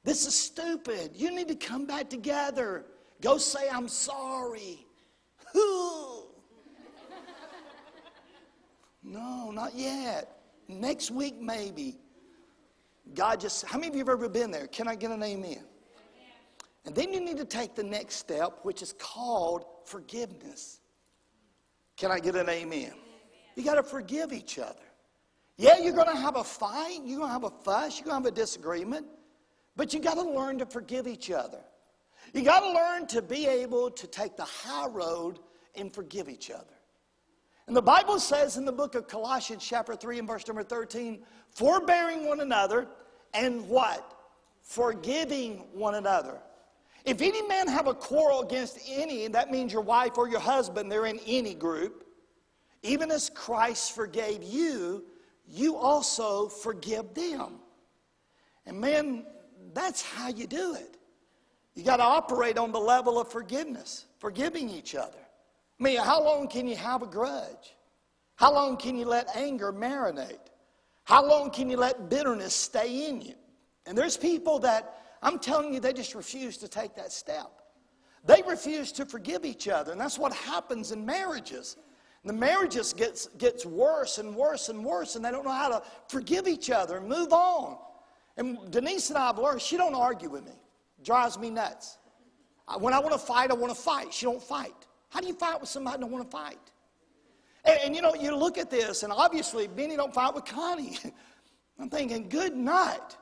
[0.04, 1.12] This is stupid.
[1.14, 2.84] You need to come back together.
[3.24, 4.86] Go say, I'm sorry.
[9.02, 10.42] no, not yet.
[10.68, 11.96] Next week, maybe.
[13.14, 14.66] God just, how many of you have ever been there?
[14.66, 15.64] Can I get an amen?
[16.84, 20.80] And then you need to take the next step, which is called forgiveness.
[21.96, 22.92] Can I get an amen?
[23.56, 24.84] You got to forgive each other.
[25.56, 28.22] Yeah, you're going to have a fight, you're going to have a fuss, you're going
[28.22, 29.06] to have a disagreement,
[29.76, 31.60] but you got to learn to forgive each other.
[32.34, 35.38] You got to learn to be able to take the high road
[35.76, 36.64] and forgive each other.
[37.68, 41.24] And the Bible says in the book of Colossians, chapter 3, and verse number 13,
[41.50, 42.88] forbearing one another
[43.32, 44.18] and what?
[44.60, 46.40] Forgiving one another.
[47.04, 50.40] If any man have a quarrel against any, and that means your wife or your
[50.40, 52.04] husband, they're in any group,
[52.82, 55.04] even as Christ forgave you,
[55.46, 57.60] you also forgive them.
[58.66, 59.24] And man,
[59.72, 60.93] that's how you do it.
[61.74, 65.18] You got to operate on the level of forgiveness, forgiving each other.
[65.80, 67.74] I mean, how long can you have a grudge?
[68.36, 70.38] How long can you let anger marinate?
[71.04, 73.34] How long can you let bitterness stay in you?
[73.86, 77.50] And there's people that, I'm telling you, they just refuse to take that step.
[78.24, 81.76] They refuse to forgive each other, and that's what happens in marriages.
[82.24, 85.82] The marriages gets, gets worse and worse and worse, and they don't know how to
[86.08, 87.76] forgive each other and move on.
[88.38, 90.52] And Denise and I have learned she don't argue with me
[91.04, 91.98] drives me nuts.
[92.78, 94.12] When I want to fight, I want to fight.
[94.12, 94.74] She don't fight.
[95.10, 96.58] How do you fight with somebody who don't want to fight?
[97.64, 100.98] And, and, you know, you look at this, and obviously Benny don't fight with Connie.
[101.78, 103.16] I'm thinking, good night.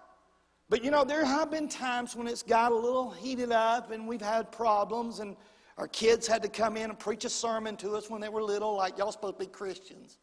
[0.69, 4.09] But you know, there have been times when it's got a little heated up, and
[4.09, 5.37] we've had problems, and
[5.77, 8.43] our kids had to come in and preach a sermon to us when they were
[8.43, 10.19] little, like y'all supposed to be Christians.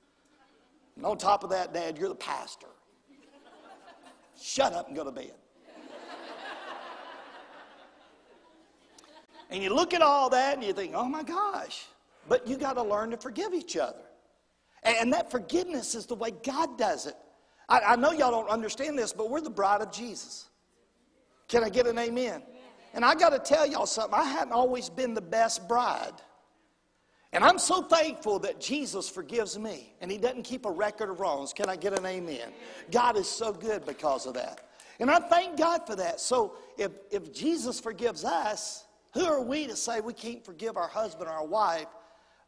[0.95, 2.67] And on top of that, Dad, you're the pastor.
[4.41, 5.33] Shut up and go to bed.
[9.49, 11.85] And you look at all that and you think, oh my gosh.
[12.27, 14.03] But you got to learn to forgive each other.
[14.83, 17.15] And that forgiveness is the way God does it.
[17.67, 20.47] I, I, know y'all don't understand this, but we're the bride of Jesus.
[21.47, 22.43] Can I get an amen?
[22.93, 24.13] And I got to tell y'all something.
[24.13, 26.13] I hadn't always been the best bride.
[27.31, 31.19] And I'm so thankful that Jesus forgives me and he doesn't keep a record of
[31.19, 31.53] wrongs.
[31.53, 32.49] Can I get an amen?
[32.89, 34.67] God is so good because of that.
[34.99, 36.19] And I thank God for that.
[36.19, 40.87] So if, if Jesus forgives us, who are we to say we can't forgive our
[40.87, 41.87] husband or our wife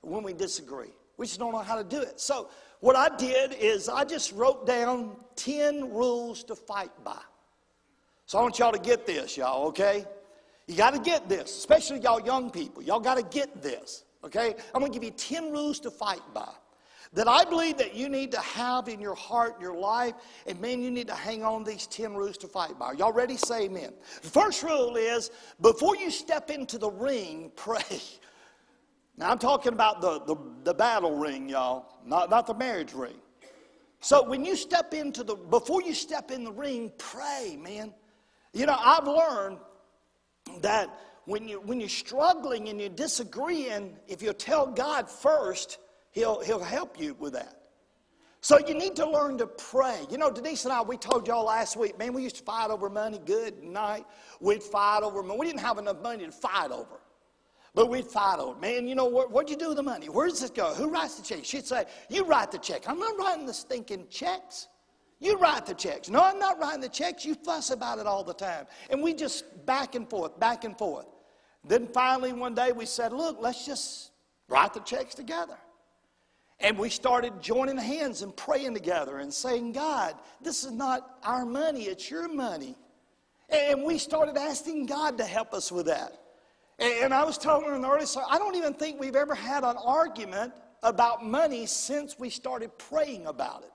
[0.02, 0.93] when we disagree?
[1.17, 2.19] We just don't know how to do it.
[2.19, 7.21] So, what I did is I just wrote down 10 rules to fight by.
[8.26, 10.06] So, I want y'all to get this, y'all, okay?
[10.67, 12.82] You got to get this, especially y'all young people.
[12.82, 14.56] Y'all got to get this, okay?
[14.74, 16.50] I'm going to give you 10 rules to fight by
[17.13, 20.13] that I believe that you need to have in your heart, your life,
[20.47, 22.93] and man, you need to hang on these 10 rules to fight by.
[22.93, 23.36] Y'all ready?
[23.36, 23.91] Say amen.
[24.21, 28.02] The first rule is before you step into the ring, pray.
[29.17, 33.19] Now I'm talking about the, the, the battle ring, y'all, not, not the marriage ring.
[34.00, 37.93] So when you step into the, before you step in the ring, pray, man.
[38.54, 39.58] You know, I've learned
[40.62, 40.89] that
[41.26, 45.78] when, you, when you're struggling and you're disagreeing, if you tell God first,
[46.12, 47.58] he'll, he'll help you with that.
[48.43, 50.00] So you need to learn to pray.
[50.10, 52.71] You know, Denise and I, we told y'all last week, man, we used to fight
[52.71, 54.06] over money good night.
[54.39, 55.39] We'd fight over money.
[55.39, 57.02] We didn't have enough money to fight over.
[57.74, 60.10] But we'd fight over, man, you know, what, what'd you do with the money?
[60.10, 60.74] Where does this go?
[60.74, 61.45] Who writes the check?
[61.45, 62.89] She'd say, you write the check.
[62.89, 64.67] I'm not writing the stinking checks.
[65.19, 66.10] You write the checks.
[66.10, 67.24] No, I'm not writing the checks.
[67.24, 68.65] You fuss about it all the time.
[68.89, 71.06] And we just back and forth, back and forth.
[71.63, 74.12] Then finally, one day we said, look, let's just
[74.50, 75.58] write the checks together.
[76.62, 81.45] And we started joining hands and praying together and saying, God, this is not our
[81.45, 82.76] money, it's your money.
[83.50, 86.17] And we started asking God to help us with that.
[86.80, 89.36] And I was telling her in the early, so I don't even think we've ever
[89.36, 93.71] had an argument about money since we started praying about it.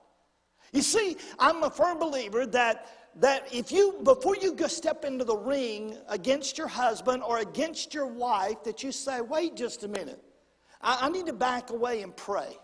[0.73, 5.23] You see, I'm a firm believer that that if you before you go step into
[5.23, 9.87] the ring against your husband or against your wife, that you say, wait just a
[9.87, 10.21] minute.
[10.81, 12.57] I, I need to back away and pray.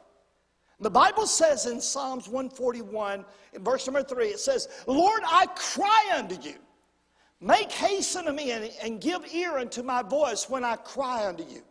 [0.83, 6.11] The Bible says in Psalms 141, in verse number 3, it says, Lord, I cry
[6.17, 6.55] unto you.
[7.39, 11.43] Make haste unto me and, and give ear unto my voice when I cry unto
[11.43, 11.61] you.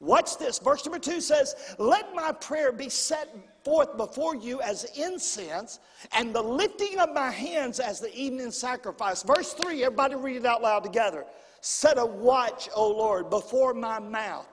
[0.00, 0.58] Watch this.
[0.58, 3.34] Verse number 2 says, Let my prayer be set
[3.64, 5.80] forth before you as incense,
[6.12, 9.22] and the lifting of my hands as the evening sacrifice.
[9.22, 11.24] Verse 3, everybody read it out loud together.
[11.62, 14.51] Set a watch, O Lord, before my mouth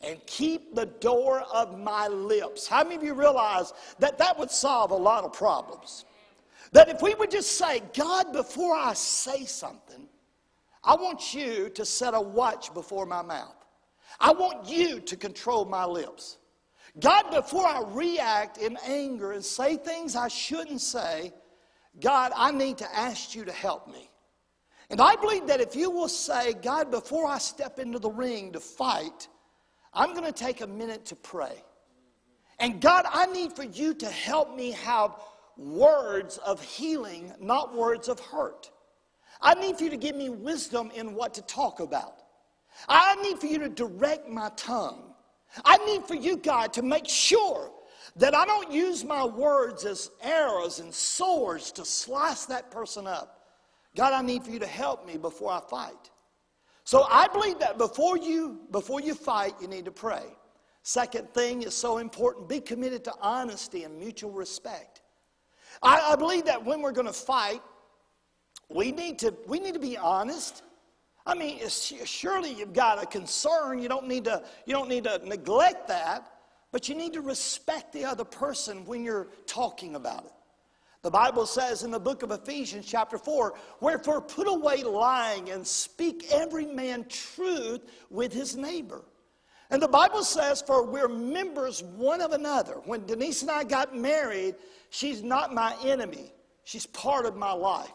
[0.00, 2.66] and keep the door of my lips.
[2.66, 6.04] How many of you realize that that would solve a lot of problems?
[6.72, 10.08] That if we would just say, God, before I say something,
[10.82, 13.66] I want you to set a watch before my mouth.
[14.18, 16.38] I want you to control my lips.
[16.98, 21.32] God, before I react in anger and say things I shouldn't say,
[22.00, 24.10] God, I need to ask you to help me.
[24.88, 28.52] And I believe that if you will say, God, before I step into the ring
[28.52, 29.28] to fight,
[29.92, 31.62] I'm going to take a minute to pray.
[32.58, 35.16] And God, I need for you to help me have
[35.56, 38.70] words of healing, not words of hurt.
[39.40, 42.22] I need for you to give me wisdom in what to talk about.
[42.88, 45.14] I need for you to direct my tongue.
[45.64, 47.72] I need for you, God, to make sure
[48.16, 53.48] that I don't use my words as arrows and swords to slice that person up.
[53.96, 56.10] God, I need for you to help me before I fight.
[56.84, 60.24] So I believe that before you before you fight, you need to pray.
[60.82, 65.02] Second thing is so important: be committed to honesty and mutual respect.
[65.82, 67.62] I, I believe that when we're going to fight,
[68.68, 70.62] we need to we need to be honest.
[71.26, 73.78] I mean, surely you've got a concern.
[73.78, 76.32] You don't need to you don't need to neglect that,
[76.72, 80.32] but you need to respect the other person when you're talking about it.
[81.02, 85.66] The Bible says in the book of Ephesians, chapter 4, wherefore put away lying and
[85.66, 89.02] speak every man truth with his neighbor.
[89.70, 92.74] And the Bible says, for we're members one of another.
[92.84, 94.56] When Denise and I got married,
[94.90, 96.32] she's not my enemy,
[96.64, 97.92] she's part of my life.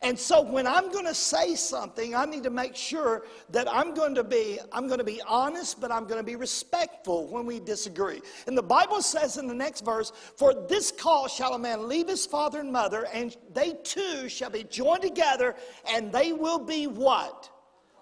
[0.00, 3.92] And so when I'm going to say something, I need to make sure that I'm
[3.92, 7.44] going to be I'm going to be honest, but I'm going to be respectful when
[7.44, 8.22] we disagree.
[8.46, 12.08] And the Bible says in the next verse, "For this cause shall a man leave
[12.08, 15.54] his father and mother, and they two shall be joined together,
[15.86, 17.50] and they will be what?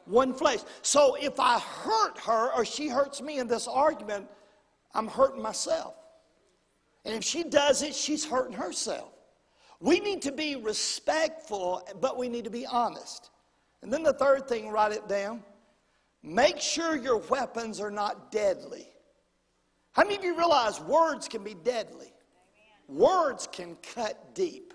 [0.05, 4.29] One flesh." So if I hurt her or she hurts me in this argument,
[4.95, 5.95] I'm hurting myself.
[7.05, 9.11] And if she does it, she's hurting herself.
[9.81, 13.31] We need to be respectful, but we need to be honest.
[13.83, 15.43] And then the third thing, write it down.
[16.23, 18.89] Make sure your weapons are not deadly.
[19.93, 22.13] How many of you realize words can be deadly?
[22.89, 24.75] Words can cut deep.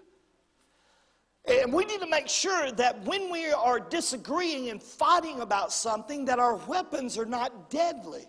[1.47, 6.25] And we need to make sure that when we are disagreeing and fighting about something,
[6.25, 8.25] that our weapons are not deadly.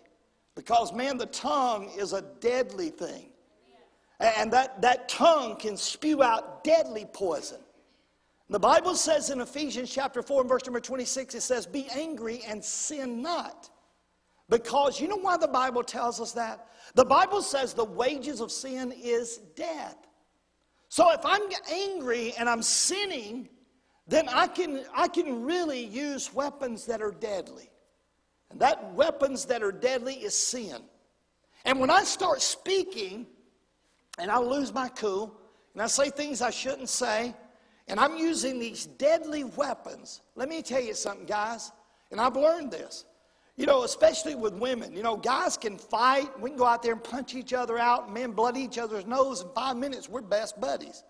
[0.55, 3.31] Because, man, the tongue is a deadly thing.
[4.19, 7.61] And that, that tongue can spew out deadly poison.
[8.49, 12.43] The Bible says in Ephesians chapter 4 and verse number 26, it says, Be angry
[12.47, 13.71] and sin not.
[14.49, 16.69] Because you know why the Bible tells us that?
[16.95, 19.97] The Bible says the wages of sin is death.
[20.89, 23.49] So if I'm angry and I'm sinning,
[24.07, 27.69] then I can, I can really use weapons that are deadly.
[28.51, 30.77] And that weapons that are deadly is sin.
[31.65, 33.27] And when I start speaking,
[34.19, 35.33] and I lose my cool,
[35.75, 37.35] and I say things I shouldn't say,
[37.89, 40.23] and I'm using these deadly weapons.
[40.35, 41.73] Let me tell you something, guys,
[42.11, 43.05] and I've learned this.
[43.57, 44.95] You know, especially with women.
[44.95, 46.39] You know, guys can fight.
[46.39, 49.41] We can go out there and punch each other out, men bloody each other's nose
[49.41, 50.11] in five minutes.
[50.11, 51.05] We're best buddies.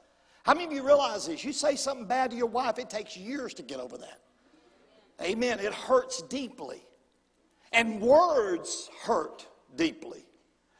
[0.44, 1.42] How many of you realize this?
[1.42, 4.20] You say something bad to your wife, it takes years to get over that.
[5.20, 5.58] Amen.
[5.58, 6.84] It hurts deeply.
[7.72, 9.44] And words hurt
[9.74, 10.24] deeply.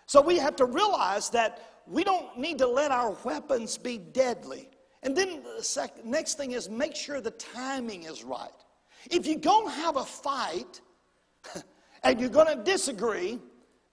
[0.06, 4.68] So we have to realize that we don't need to let our weapons be deadly.
[5.02, 8.50] And then the sec- next thing is make sure the timing is right.
[9.10, 10.80] If you're going to have a fight
[12.02, 13.38] and you're going to disagree,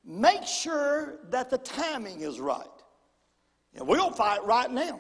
[0.04, 2.66] make sure that the timing is right.
[3.76, 5.00] And we'll fight right now.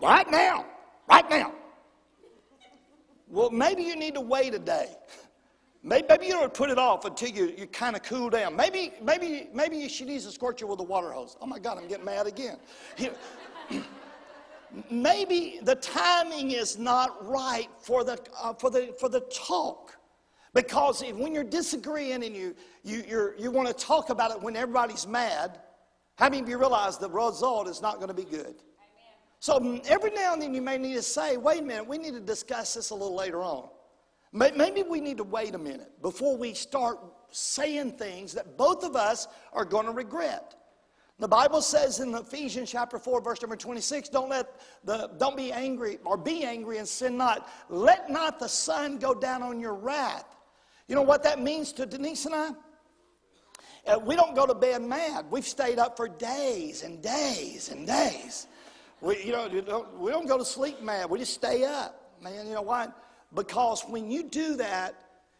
[0.00, 0.66] Right now.
[1.08, 1.54] Right now.
[3.28, 4.94] Well, maybe you need to wait a day.
[5.82, 8.56] Maybe, maybe you don't put it off until you, you kind of cool down.
[8.56, 11.36] Maybe, maybe, maybe she needs to squirt you with a water hose.
[11.40, 12.58] Oh my God, I'm getting mad again.
[14.90, 19.96] maybe the timing is not right for the, uh, for the, for the talk.
[20.52, 24.42] Because if, when you're disagreeing and you, you, you you want to talk about it
[24.42, 25.60] when everybody's mad,
[26.16, 28.56] how many of you realize the result is not going to be good?
[29.40, 31.98] So mm, every now and then you may need to say, wait a minute, we
[31.98, 33.68] need to discuss this a little later on.
[34.32, 36.98] Maybe we need to wait a minute before we start
[37.30, 40.54] saying things that both of us are going to regret.
[41.20, 45.50] The Bible says in Ephesians chapter 4, verse number 26, don't let the don't be
[45.50, 47.48] angry or be angry and sin not.
[47.68, 50.26] Let not the sun go down on your wrath.
[50.86, 52.50] You know what that means to Denise and I?
[53.86, 55.26] Uh, we don't go to bed mad.
[55.30, 58.46] We've stayed up for days and days and days.
[59.00, 61.10] We, you know, we don't go to sleep mad.
[61.10, 62.46] We just stay up, man.
[62.46, 62.88] You know why?
[63.34, 64.94] Because when you do that,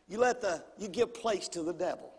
[0.09, 2.13] you let the you give place to the devil.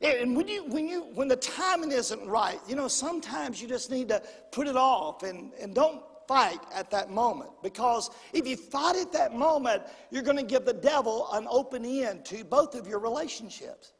[0.00, 3.90] And when you when you when the timing isn't right, you know, sometimes you just
[3.90, 4.22] need to
[4.52, 7.50] put it off and, and don't fight at that moment.
[7.62, 11.84] Because if you fight at that moment, you're going to give the devil an open
[11.84, 13.94] end to both of your relationships.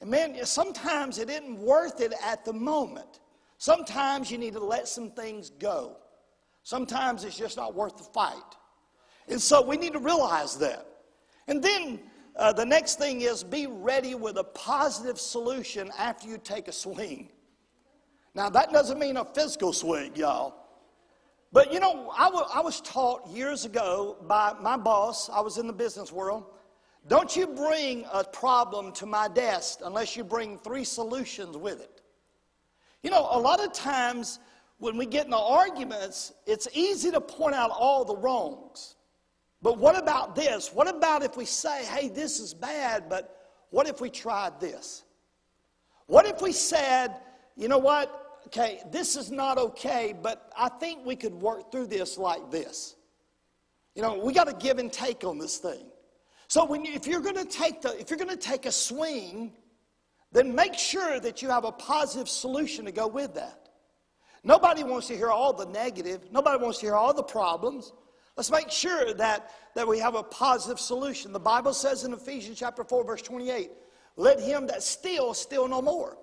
[0.00, 3.20] And man, sometimes it isn't worth it at the moment.
[3.58, 5.98] Sometimes you need to let some things go.
[6.64, 8.34] Sometimes it's just not worth the fight.
[9.28, 10.86] And so we need to realize that.
[11.48, 12.00] And then
[12.36, 16.72] uh, the next thing is be ready with a positive solution after you take a
[16.72, 17.30] swing.
[18.34, 20.56] Now, that doesn't mean a physical swing, y'all.
[21.52, 25.56] But you know, I, w- I was taught years ago by my boss, I was
[25.56, 26.46] in the business world.
[27.06, 32.00] Don't you bring a problem to my desk unless you bring three solutions with it.
[33.04, 34.40] You know, a lot of times
[34.78, 38.93] when we get into arguments, it's easy to point out all the wrongs.
[39.64, 40.74] But what about this?
[40.74, 45.04] What about if we say, hey, this is bad, but what if we tried this?
[46.06, 47.22] What if we said,
[47.56, 48.42] you know what?
[48.48, 52.96] Okay, this is not okay, but I think we could work through this like this.
[53.94, 55.86] You know, we got to give and take on this thing.
[56.46, 58.72] So when you, if you're going to take the if you're going to take a
[58.72, 59.54] swing,
[60.30, 63.70] then make sure that you have a positive solution to go with that.
[64.42, 66.30] Nobody wants to hear all the negative.
[66.30, 67.94] Nobody wants to hear all the problems.
[68.36, 71.32] Let's make sure that, that we have a positive solution.
[71.32, 73.70] The Bible says in Ephesians chapter 4, verse 28,
[74.16, 76.18] let him that steals steal no more.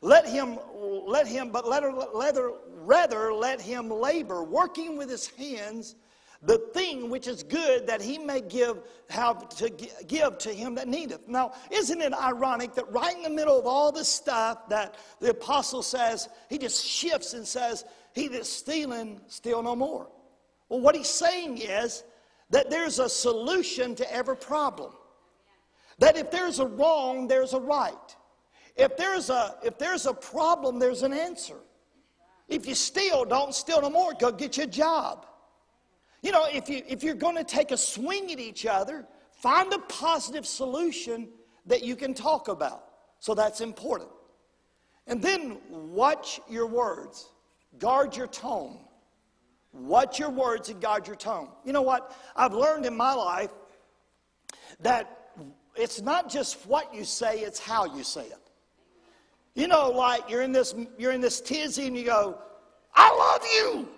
[0.00, 1.82] Let him, let him, but let,
[2.14, 2.36] let,
[2.68, 5.94] rather let him labor, working with his hands
[6.42, 9.70] the thing which is good that he may give have to
[10.06, 11.26] give to him that needeth.
[11.26, 15.30] Now, isn't it ironic that right in the middle of all this stuff that the
[15.30, 20.08] apostle says, he just shifts and says, he that's stealing, steal no more.
[20.68, 22.04] Well, what he's saying is
[22.50, 24.92] that there's a solution to every problem.
[25.98, 28.16] That if there's a wrong, there's a right.
[28.76, 31.58] If there's a, if there's a problem, there's an answer.
[32.48, 34.12] If you steal, don't steal no more.
[34.14, 35.26] Go get your job.
[36.22, 39.72] You know, if, you, if you're going to take a swing at each other, find
[39.72, 41.28] a positive solution
[41.66, 42.84] that you can talk about.
[43.20, 44.10] So that's important.
[45.06, 47.28] And then watch your words,
[47.78, 48.78] guard your tone.
[49.74, 51.48] Watch your words and guard your tone.
[51.64, 52.16] You know what?
[52.36, 53.50] I've learned in my life
[54.80, 55.32] that
[55.74, 58.38] it's not just what you say, it's how you say it.
[59.54, 62.38] You know, like you're in this you're in this tizzy and you go,
[62.94, 63.88] I love you.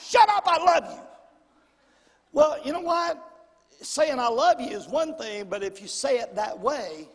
[0.00, 1.00] Shut up, I love you.
[2.32, 3.22] Well, you know what?
[3.82, 7.08] Saying I love you is one thing, but if you say it that way,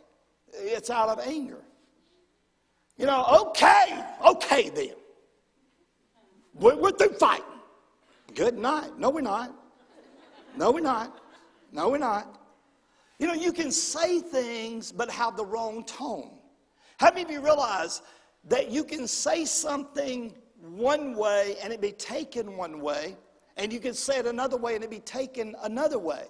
[0.53, 1.63] it's out of anger.
[2.97, 4.93] You know, okay, okay then.
[6.59, 7.45] We're through fighting?
[8.35, 8.97] Good night.
[8.97, 9.55] No, we're not.
[10.57, 11.19] No, we're not.
[11.71, 12.39] No, we're not.
[13.17, 16.37] You know, you can say things but have the wrong tone.
[16.97, 18.01] How many of you realize
[18.47, 23.15] that you can say something one way and it be taken one way,
[23.57, 26.25] and you can say it another way and it be taken another way?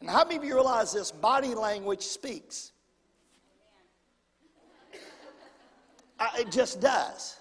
[0.00, 2.72] And how many of you realize this body language speaks?
[6.20, 7.37] I, it just does.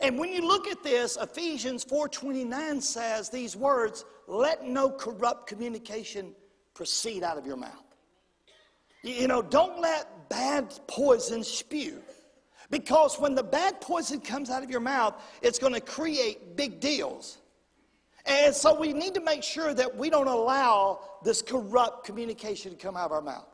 [0.00, 6.34] And when you look at this, Ephesians 4:29 says these words, "Let no corrupt communication
[6.74, 7.84] proceed out of your mouth."
[9.02, 12.02] You know, don't let bad poison spew.
[12.70, 16.80] Because when the bad poison comes out of your mouth, it's going to create big
[16.80, 17.38] deals.
[18.24, 22.76] And so we need to make sure that we don't allow this corrupt communication to
[22.76, 23.46] come out of our mouth.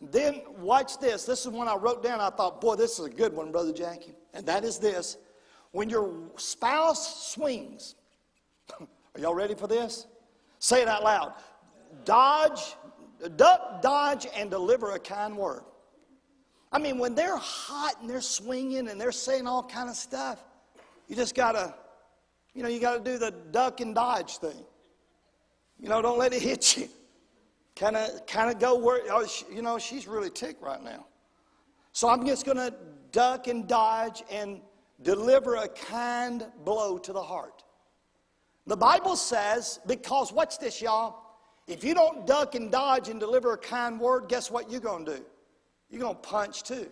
[0.00, 1.24] Then watch this.
[1.24, 2.20] This is one I wrote down.
[2.20, 4.16] I thought, boy, this is a good one, Brother Jackie.
[4.32, 5.16] And that is this.
[5.74, 7.96] When your spouse swings,
[8.80, 10.06] are y'all ready for this?
[10.60, 11.32] Say it out loud.
[12.04, 12.76] Dodge,
[13.34, 15.64] duck, dodge, and deliver a kind word.
[16.70, 20.44] I mean, when they're hot and they're swinging and they're saying all kind of stuff,
[21.08, 21.74] you just gotta,
[22.54, 24.64] you know, you gotta do the duck and dodge thing.
[25.80, 26.88] You know, don't let it hit you.
[27.74, 31.04] Kind of, kind of go where, oh, you know, she's really ticked right now.
[31.90, 32.72] So I'm just gonna
[33.10, 34.60] duck and dodge and
[35.04, 37.62] deliver a kind blow to the heart.
[38.66, 41.20] The Bible says, because watch this, y'all.
[41.68, 45.04] If you don't duck and dodge and deliver a kind word, guess what you're gonna
[45.04, 45.24] do?
[45.94, 46.88] you're going to punch too.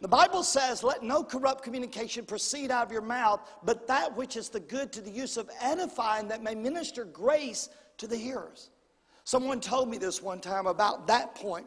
[0.00, 4.36] The Bible says, let no corrupt communication proceed out of your mouth, but that which
[4.36, 7.68] is the good to the use of edifying that may minister grace
[7.98, 8.70] to the hearers.
[9.24, 11.66] Someone told me this one time about that point.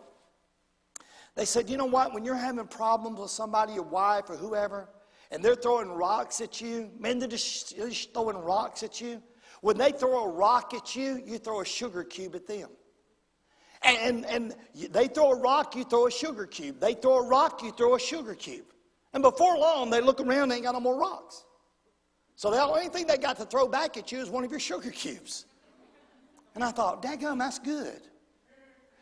[1.36, 4.90] They said, you know what, when you're having problems with somebody, your wife or whoever,
[5.32, 9.22] and they're throwing rocks at you, men, they're just, they're just throwing rocks at you.
[9.62, 12.70] When they throw a rock at you, you throw a sugar cube at them.
[13.84, 14.56] And, and
[14.90, 16.80] they throw a rock, you throw a sugar cube.
[16.80, 18.66] They throw a rock, you throw a sugar cube.
[19.14, 21.46] And before long, they look around, they ain't got no more rocks.
[22.36, 24.60] So the only thing they got to throw back at you is one of your
[24.60, 25.46] sugar cubes.
[26.56, 28.02] And I thought, daggum, that's good.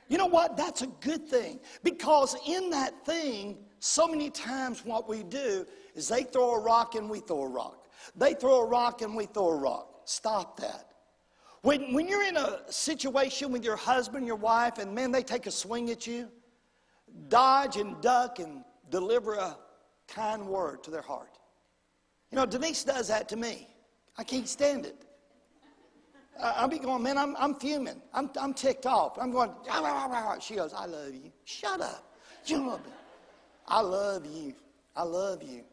[0.08, 0.56] You know what?
[0.56, 1.60] That's a good thing.
[1.84, 5.64] Because in that thing, so many times what we do
[5.94, 7.88] is they throw a rock and we throw a rock.
[8.16, 10.02] They throw a rock and we throw a rock.
[10.06, 10.88] Stop that.
[11.62, 15.46] When, when you're in a situation with your husband, your wife, and man, they take
[15.46, 16.30] a swing at you,
[17.30, 19.56] dodge and duck and deliver a
[20.08, 21.38] kind word to their heart.
[22.32, 23.68] You know, Denise does that to me.
[24.18, 25.06] I can't stand it.
[26.42, 28.02] I'll be going, man, I'm, I'm fuming.
[28.16, 29.20] I'm, I'm ticked off.
[29.20, 31.32] I'm going, ah, ah, ah, she goes, I love you.
[31.44, 32.16] Shut up.
[32.48, 32.92] You love me.
[33.68, 34.54] I love you.
[34.96, 35.64] I love you.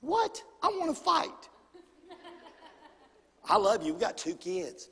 [0.00, 0.42] What?
[0.62, 1.48] I want to fight.
[3.48, 3.94] I love you.
[3.94, 4.88] We got two kids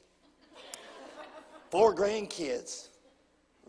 [1.73, 2.89] four grandkids.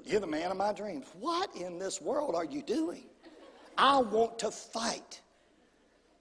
[0.03, 1.07] You're the man of my dreams.
[1.17, 3.05] What in this world are you doing?
[3.77, 5.21] I want to fight,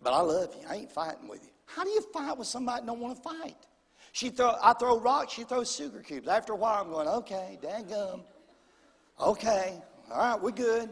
[0.01, 0.65] but I love you.
[0.69, 1.51] I ain't fighting with you.
[1.67, 3.57] How do you fight with somebody that don't want to fight?
[4.13, 6.29] She throw, I throw rocks, she throws sugar cubes.
[6.29, 8.23] After a while, I'm going, okay, dang gum.
[9.21, 9.83] Okay,
[10.13, 10.89] all right, we're good.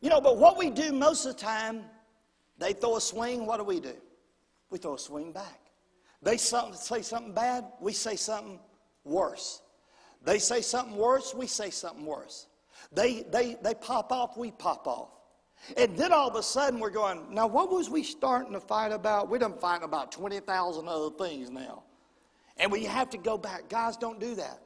[0.00, 1.84] You know, but what we do most of the time,
[2.58, 3.94] they throw a swing, what do we do?
[4.70, 5.60] We throw a swing back.
[6.22, 8.60] They say something bad, we say something
[9.04, 9.62] worse.
[10.22, 12.46] They say something worse, we say something worse.
[12.92, 15.10] They, they, they pop off, we pop off.
[15.76, 18.92] And then all of a sudden we're going, now what was we starting to fight
[18.92, 19.28] about?
[19.28, 21.82] We done fighting about 20,000 other things now.
[22.56, 23.68] And we have to go back.
[23.68, 24.60] Guys, don't do that.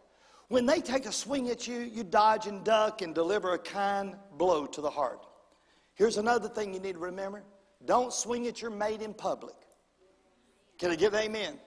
[0.55, 4.15] When they take a swing at you, you dodge and duck and deliver a kind
[4.39, 5.27] blow to the heart.
[5.95, 7.43] Here's another thing you need to remember.
[7.87, 9.57] Don't swing at your mate in public.
[10.79, 11.25] Can I an amen?
[11.25, 11.59] amen?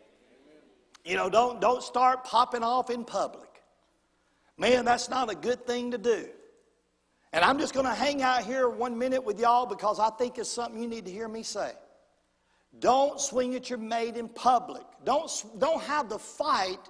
[1.03, 3.49] You know, don't, don't start popping off in public.
[4.57, 6.29] Man, that's not a good thing to do.
[7.33, 10.37] And I'm just going to hang out here one minute with y'all because I think
[10.37, 11.73] it's something you need to hear me say.
[12.79, 14.85] Don't swing at your mate in public.
[15.03, 16.89] Don't, don't have the fight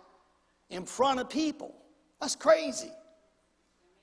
[0.70, 1.74] in front of people.
[2.20, 2.92] That's crazy.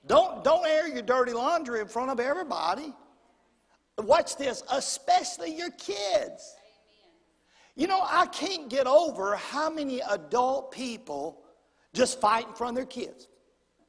[0.06, 2.92] Don't, don't air your dirty laundry in front of everybody.
[3.98, 6.56] Watch this, especially your kids.
[7.76, 11.42] You know, I can't get over how many adult people
[11.92, 13.28] just fight in front of their kids.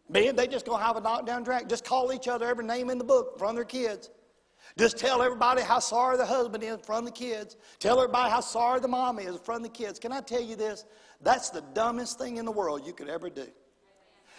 [0.10, 1.68] Man, they just gonna have a knockdown drag.
[1.68, 4.10] Just call each other every name in the book in front of their kids.
[4.78, 7.58] Just tell everybody how sorry the husband is in front of the kids.
[7.80, 10.00] Tell everybody how sorry the mom is in front of the kids.
[10.00, 10.86] Can I tell you this?
[11.22, 13.48] That's the dumbest thing in the world you could ever do.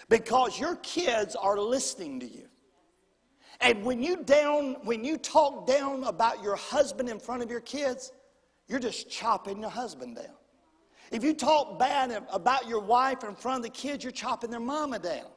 [0.09, 2.49] Because your kids are listening to you.
[3.61, 7.61] And when you down, when you talk down about your husband in front of your
[7.61, 8.13] kids,
[8.69, 10.35] you're just chopping your husband down.
[11.11, 14.61] If you talk bad about your wife in front of the kids, you're chopping their
[14.61, 15.31] mama down.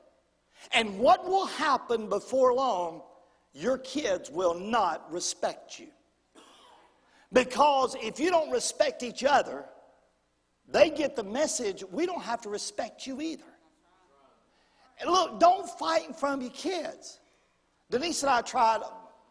[0.73, 3.03] And what will happen before long?
[3.53, 5.87] Your kids will not respect you.
[7.31, 9.65] Because if you don't respect each other,
[10.67, 13.43] they get the message we don't have to respect you either.
[14.99, 17.19] And look, don't fight in front of your kids.
[17.89, 18.81] Denise and I tried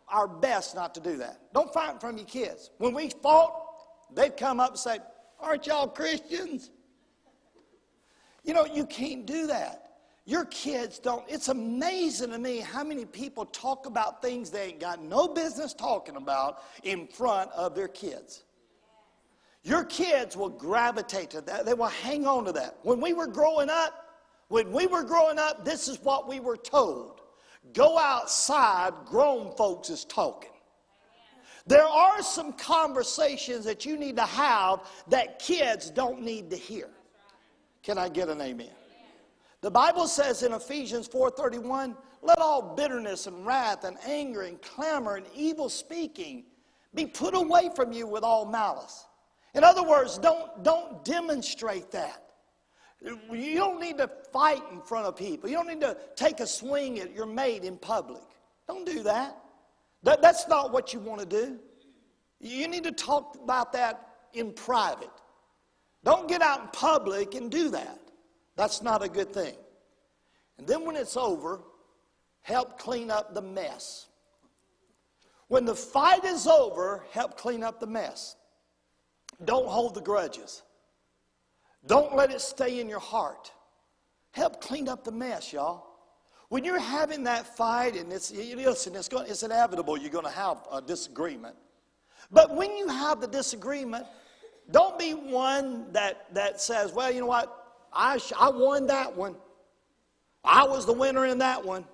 [0.08, 1.40] our best not to do that.
[1.52, 2.70] Don't fight in front of your kids.
[2.78, 3.52] When we fought,
[4.14, 4.98] they'd come up and say,
[5.40, 6.70] Aren't y'all Christians?
[8.42, 9.84] You know, you can't do that.
[10.24, 11.24] Your kids don't.
[11.28, 15.72] It's amazing to me how many people talk about things they ain't got no business
[15.72, 18.44] talking about in front of their kids.
[19.62, 21.66] Your kids will gravitate to that.
[21.66, 22.78] They will hang on to that.
[22.82, 24.07] When we were growing up,
[24.48, 27.20] when we were growing up, this is what we were told.
[27.74, 30.50] Go outside, grown folks is talking.
[31.66, 36.88] There are some conversations that you need to have that kids don't need to hear.
[37.82, 38.70] Can I get an amen?
[39.60, 45.16] The Bible says in Ephesians 4:31, let all bitterness and wrath and anger and clamor
[45.16, 46.44] and evil speaking
[46.94, 49.06] be put away from you with all malice.
[49.54, 52.27] In other words, don't, don't demonstrate that.
[53.00, 55.48] You don't need to fight in front of people.
[55.48, 58.22] You don't need to take a swing at your mate in public.
[58.66, 59.36] Don't do that.
[60.02, 61.58] that that's not what you want to do.
[62.40, 65.10] You need to talk about that in private.
[66.04, 67.98] Don't get out in public and do that.
[68.56, 69.54] That's not a good thing.
[70.58, 71.60] And then when it's over,
[72.42, 74.06] help clean up the mess.
[75.46, 78.36] When the fight is over, help clean up the mess.
[79.44, 80.62] Don't hold the grudges.
[81.88, 83.50] Don't let it stay in your heart.
[84.32, 85.86] Help clean up the mess, y'all.
[86.50, 90.30] When you're having that fight, and it's, listen, it's, going, it's inevitable you're going to
[90.30, 91.56] have a disagreement.
[92.30, 94.06] But when you have the disagreement,
[94.70, 97.54] don't be one that, that says, well, you know what?
[97.90, 99.34] I, I won that one.
[100.44, 101.86] I was the winner in that one.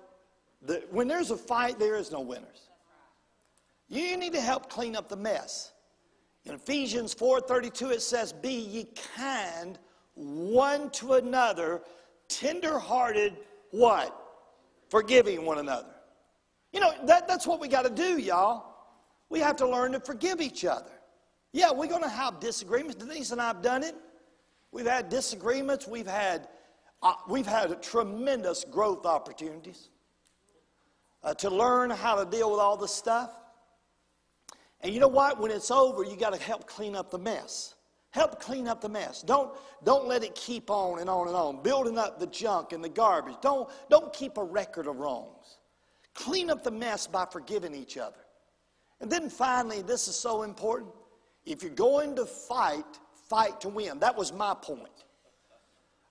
[0.61, 2.69] The, when there's a fight, there is no winners.
[3.87, 5.71] You need to help clean up the mess.
[6.45, 8.83] In Ephesians 4:32 it says, "Be ye
[9.15, 9.79] kind
[10.13, 11.83] one to another,
[12.27, 13.37] tender-hearted,
[13.71, 14.15] what?
[14.89, 15.95] Forgiving one another."
[16.71, 18.75] You know, that, that's what we got to do, y'all.
[19.29, 20.91] We have to learn to forgive each other.
[21.51, 22.95] Yeah, we're going to have disagreements.
[22.95, 23.95] Denise and I have done it.
[24.71, 25.87] We've had disagreements.
[25.87, 26.49] We've had,
[27.01, 29.89] uh, we've had tremendous growth opportunities
[31.23, 33.31] uh, to learn how to deal with all this stuff.
[34.85, 35.39] And you know what?
[35.39, 37.73] When it's over, you got to help clean up the mess.
[38.11, 39.23] Help clean up the mess.
[39.23, 39.51] Don't,
[39.83, 42.89] don't let it keep on and on and on, building up the junk and the
[42.89, 43.33] garbage.
[43.41, 45.57] Don't, don't keep a record of wrongs.
[46.13, 48.19] Clean up the mess by forgiving each other.
[49.01, 50.91] And then finally, this is so important.
[51.47, 52.85] If you're going to fight,
[53.27, 53.97] fight to win.
[53.97, 55.03] That was my point.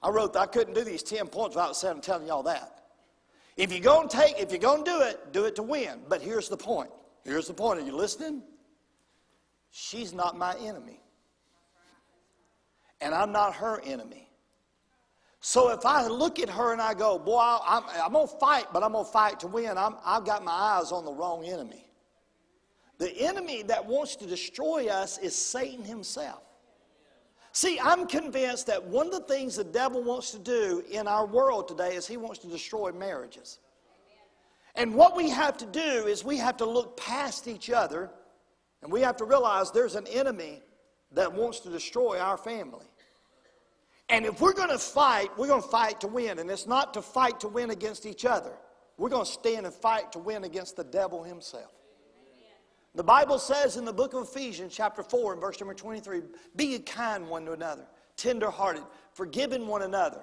[0.03, 2.83] I wrote that I couldn't do these 10 points without saying, telling y'all that.
[3.57, 6.01] If you're going to take, if you're going to do it, do it to win.
[6.09, 6.91] But here's the point.
[7.23, 7.79] Here's the point.
[7.79, 8.43] Are you listening?
[9.75, 11.01] She's not my enemy.
[13.01, 14.31] And I'm not her enemy.
[15.41, 18.67] So if I look at her and I go, boy, I'm, I'm going to fight,
[18.73, 21.45] but I'm going to fight to win, I'm, I've got my eyes on the wrong
[21.45, 21.91] enemy.
[22.99, 26.43] The enemy that wants to destroy us is Satan himself.
[27.51, 31.27] See, I'm convinced that one of the things the devil wants to do in our
[31.27, 33.59] world today is he wants to destroy marriages.
[34.77, 38.11] And what we have to do is we have to look past each other
[38.85, 40.61] and we have to realize there's an enemy
[41.13, 42.85] that wants to destroy our family.
[44.11, 46.39] And if we're going to fight, we're going to fight to win.
[46.39, 48.53] And it's not to fight to win against each other.
[48.99, 51.73] We're going to stand and fight to win against the devil himself.
[52.95, 56.21] The Bible says in the book of Ephesians, chapter 4, and verse number 23
[56.55, 57.87] Be kind one to another,
[58.19, 60.21] tenderhearted, forgiving one another.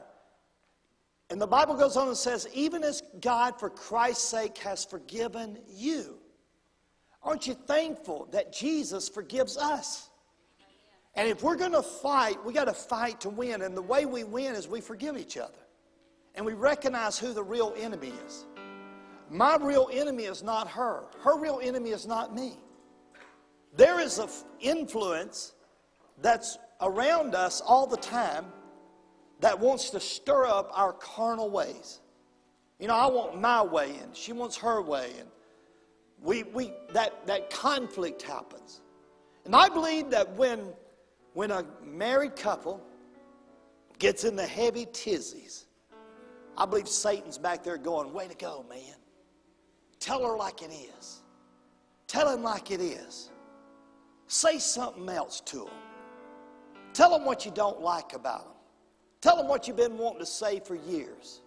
[1.32, 5.58] And the Bible goes on and says, Even as God, for Christ's sake, has forgiven
[5.68, 6.21] you.
[7.24, 10.10] Aren't you thankful that Jesus forgives us?
[11.16, 13.62] And if we're going to fight, we got to fight to win.
[13.62, 15.54] And the way we win is we forgive each other.
[16.36, 18.46] And we recognize who the real enemy is.
[19.30, 21.04] My real enemy is not her.
[21.22, 22.58] Her real enemy is not me.
[23.76, 25.54] There is an influence
[26.22, 28.46] that's around us all the time
[29.40, 32.00] that wants to stir up our carnal ways.
[32.80, 35.30] You know, I want my way, and she wants her way, and
[36.22, 38.82] we, we, that, that conflict happens.
[39.46, 40.62] And I believe that when,
[41.34, 42.82] when a married couple
[43.98, 45.66] gets in the heavy tizzies,
[46.58, 48.96] I believe Satan's back there going, Way to go, man.
[50.00, 51.22] Tell her like it is.
[52.08, 53.30] Tell him like it is.
[54.28, 55.74] Say something else to him.
[56.94, 58.52] Tell him what you don't like about him.
[59.22, 61.42] Tell him what you've been wanting to say for years.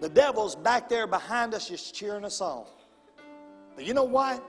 [0.00, 2.66] The devil's back there behind us just cheering us on.
[3.74, 4.44] But you know what?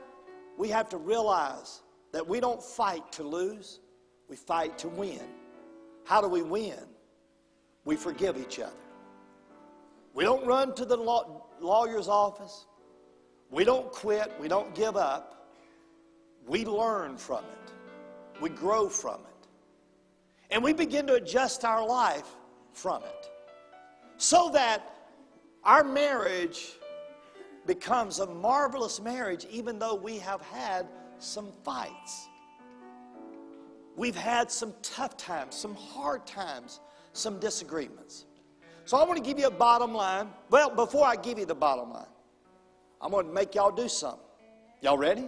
[0.58, 3.80] We have to realize that we don't fight to lose,
[4.30, 5.22] we fight to win.
[6.06, 6.80] How do we win?
[7.86, 8.72] We forgive each other.
[10.14, 12.68] We don't run to the law, lawyer's office.
[13.50, 15.50] We don't quit, we don't give up.
[16.48, 17.72] We learn from it,
[18.42, 19.48] we grow from it.
[20.52, 22.28] And we begin to adjust our life
[22.74, 23.30] from it
[24.18, 24.96] so that
[25.64, 26.74] our marriage
[27.66, 30.88] becomes a marvelous marriage, even though we have had
[31.18, 32.28] some fights.
[33.96, 36.80] We've had some tough times, some hard times,
[37.14, 38.26] some disagreements.
[38.86, 40.30] So I want to give you a bottom line.
[40.50, 42.06] Well, before I give you the bottom line,
[43.02, 44.20] I'm going to make y'all do something.
[44.82, 45.28] Y'all ready?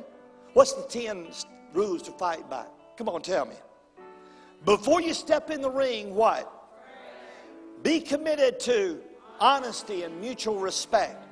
[0.54, 1.28] What's the 10
[1.74, 2.66] rules to fight by?
[2.98, 3.56] Come on, tell me.
[4.66, 6.52] Before you step in the ring, what?
[7.84, 9.00] Be committed to
[9.40, 11.25] honesty and mutual respect.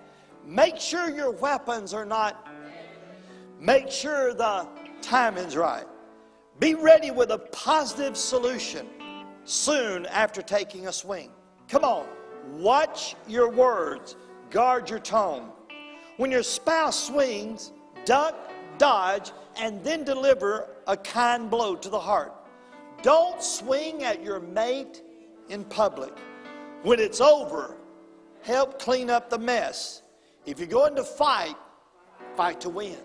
[0.45, 2.47] Make sure your weapons are not,
[3.59, 4.67] make sure the
[5.01, 5.85] timing's right.
[6.59, 8.87] Be ready with a positive solution
[9.45, 11.31] soon after taking a swing.
[11.67, 12.07] Come on,
[12.51, 14.15] watch your words,
[14.49, 15.49] guard your tone.
[16.17, 17.71] When your spouse swings,
[18.05, 18.35] duck,
[18.77, 22.33] dodge, and then deliver a kind blow to the heart.
[23.01, 25.01] Don't swing at your mate
[25.49, 26.13] in public.
[26.83, 27.75] When it's over,
[28.41, 30.02] help clean up the mess.
[30.45, 31.55] If you're going to fight,
[32.35, 32.97] fight to win.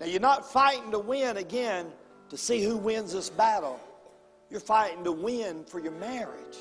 [0.00, 1.86] Now, you're not fighting to win again
[2.28, 3.78] to see who wins this battle.
[4.50, 6.56] You're fighting to win for your marriage,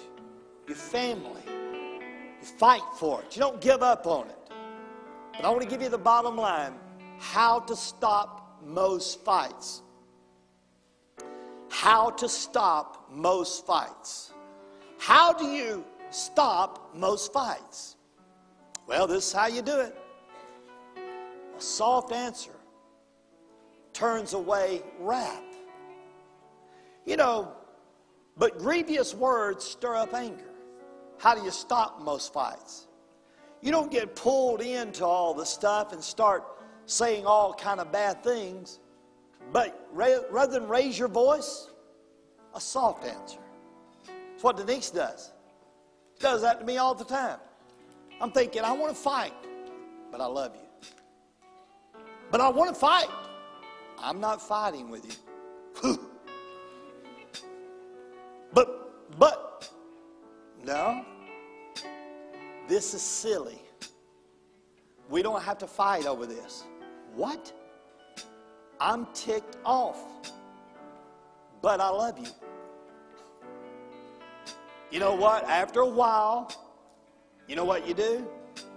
[0.67, 1.41] your family.
[1.47, 3.35] You fight for it.
[3.35, 4.51] You don't give up on it.
[5.33, 6.73] But I want to give you the bottom line
[7.19, 9.81] how to stop most fights.
[11.69, 14.33] How to stop most fights.
[14.99, 17.95] How do you stop most fights?
[18.87, 19.97] Well, this is how you do it.
[21.57, 22.51] A soft answer
[23.93, 25.41] turns away wrath.
[27.05, 27.53] You know,
[28.37, 30.51] but grievous words stir up anger.
[31.19, 32.87] How do you stop most fights?
[33.61, 36.43] You don't get pulled into all the stuff and start
[36.85, 38.79] saying all kind of bad things,
[39.53, 41.69] but rather than raise your voice,
[42.53, 43.39] a soft answer.
[44.33, 45.31] It's what Denise does.
[46.15, 47.39] She does that to me all the time.
[48.21, 49.33] I'm thinking, I want to fight,
[50.11, 50.89] but I love you.
[52.31, 53.09] But I want to fight.
[53.99, 55.13] I'm not fighting with you.
[58.53, 59.69] but, but,
[60.63, 61.05] no.
[62.67, 63.61] This is silly.
[65.09, 66.63] We don't have to fight over this.
[67.13, 67.51] What?
[68.79, 69.99] I'm ticked off,
[71.61, 72.27] but I love you.
[74.91, 75.43] You know what?
[75.45, 76.51] After a while,
[77.47, 78.27] you know what you do?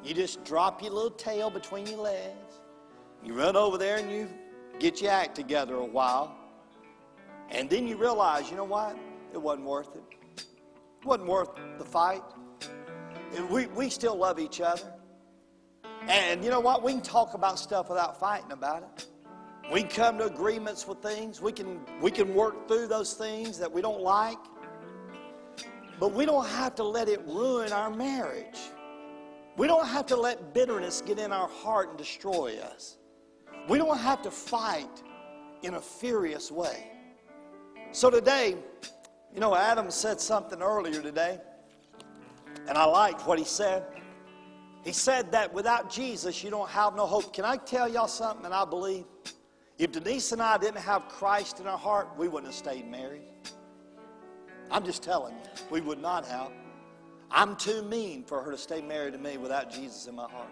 [0.05, 2.61] You just drop your little tail between your legs.
[3.23, 4.29] You run over there and you
[4.79, 6.37] get your act together a while.
[7.51, 8.97] And then you realize, you know what?
[9.33, 10.03] It wasn't worth it.
[10.37, 12.23] It wasn't worth the fight.
[13.35, 14.93] And We, we still love each other.
[16.09, 16.83] And you know what?
[16.83, 19.07] We can talk about stuff without fighting about it.
[19.73, 21.41] We can come to agreements with things.
[21.41, 24.39] We can, we can work through those things that we don't like.
[25.99, 28.59] But we don't have to let it ruin our marriage.
[29.57, 32.99] We don't have to let bitterness get in our heart and destroy us.
[33.69, 35.03] We don't have to fight
[35.63, 36.91] in a furious way.
[37.93, 38.57] So today,
[39.33, 41.41] you know, Adam said something earlier today,
[42.69, 43.85] and I liked what he said.
[44.85, 47.33] He said that without Jesus, you don't have no hope.
[47.33, 49.05] Can I tell y'all something that I believe?
[49.79, 53.23] If Denise and I didn't have Christ in our heart, we wouldn't have stayed married.
[54.71, 56.51] I'm just telling you, we would not have.
[57.31, 60.51] I'm too mean for her to stay married to me without Jesus in my heart.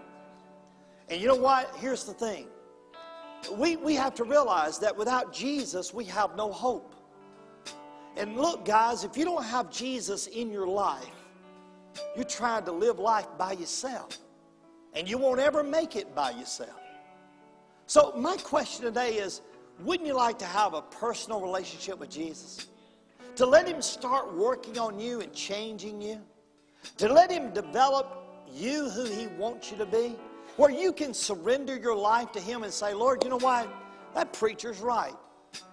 [1.08, 1.74] And you know what?
[1.76, 2.46] Here's the thing.
[3.52, 6.94] We, we have to realize that without Jesus, we have no hope.
[8.16, 11.04] And look, guys, if you don't have Jesus in your life,
[12.16, 14.18] you're trying to live life by yourself.
[14.94, 16.80] And you won't ever make it by yourself.
[17.86, 19.42] So, my question today is
[19.80, 22.66] wouldn't you like to have a personal relationship with Jesus?
[23.36, 26.20] To let Him start working on you and changing you,
[26.98, 30.16] to let Him develop you who He wants you to be,
[30.56, 33.68] where you can surrender your life to Him and say, Lord, you know what?
[34.14, 35.14] That preacher's right.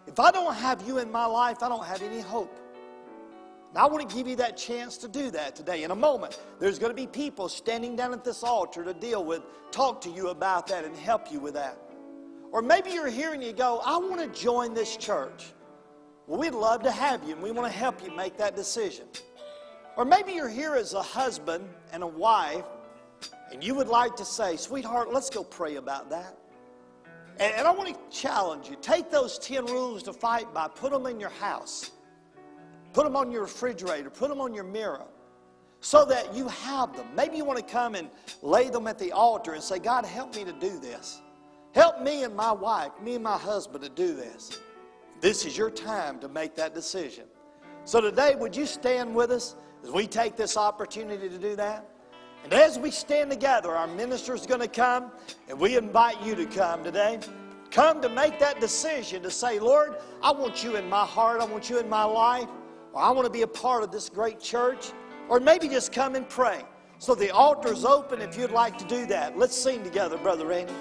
[0.08, 2.58] If I don't have you in my life, I don't have any hope.
[3.74, 5.84] Now, I want to give you that chance to do that today.
[5.84, 9.24] In a moment, there's going to be people standing down at this altar to deal
[9.24, 11.78] with, talk to you about that, and help you with that.
[12.52, 15.54] Or maybe you're here and you go, I want to join this church.
[16.28, 19.06] Well, we'd love to have you and we want to help you make that decision.
[19.98, 22.66] Or maybe you're here as a husband and a wife
[23.52, 26.38] and you would like to say, sweetheart, let's go pray about that.
[27.40, 30.92] And, and I want to challenge you take those 10 rules to fight by, put
[30.92, 31.92] them in your house,
[32.94, 35.06] put them on your refrigerator, put them on your mirror
[35.82, 37.08] so that you have them.
[37.16, 38.10] Maybe you want to come and
[38.42, 41.22] lay them at the altar and say, God, help me to do this.
[41.74, 44.60] Help me and my wife, me and my husband to do this.
[45.22, 47.26] This is your time to make that decision.
[47.86, 51.88] So today, would you stand with us as we take this opportunity to do that?
[52.44, 55.12] And as we stand together, our minister is going to come,
[55.48, 57.20] and we invite you to come today.
[57.70, 61.46] Come to make that decision to say, Lord, I want you in my heart, I
[61.46, 62.50] want you in my life,
[62.92, 64.92] or I want to be a part of this great church,
[65.30, 66.64] or maybe just come and pray.
[66.98, 69.38] So the altar's open if you'd like to do that.
[69.38, 70.74] Let's sing together, Brother Randy.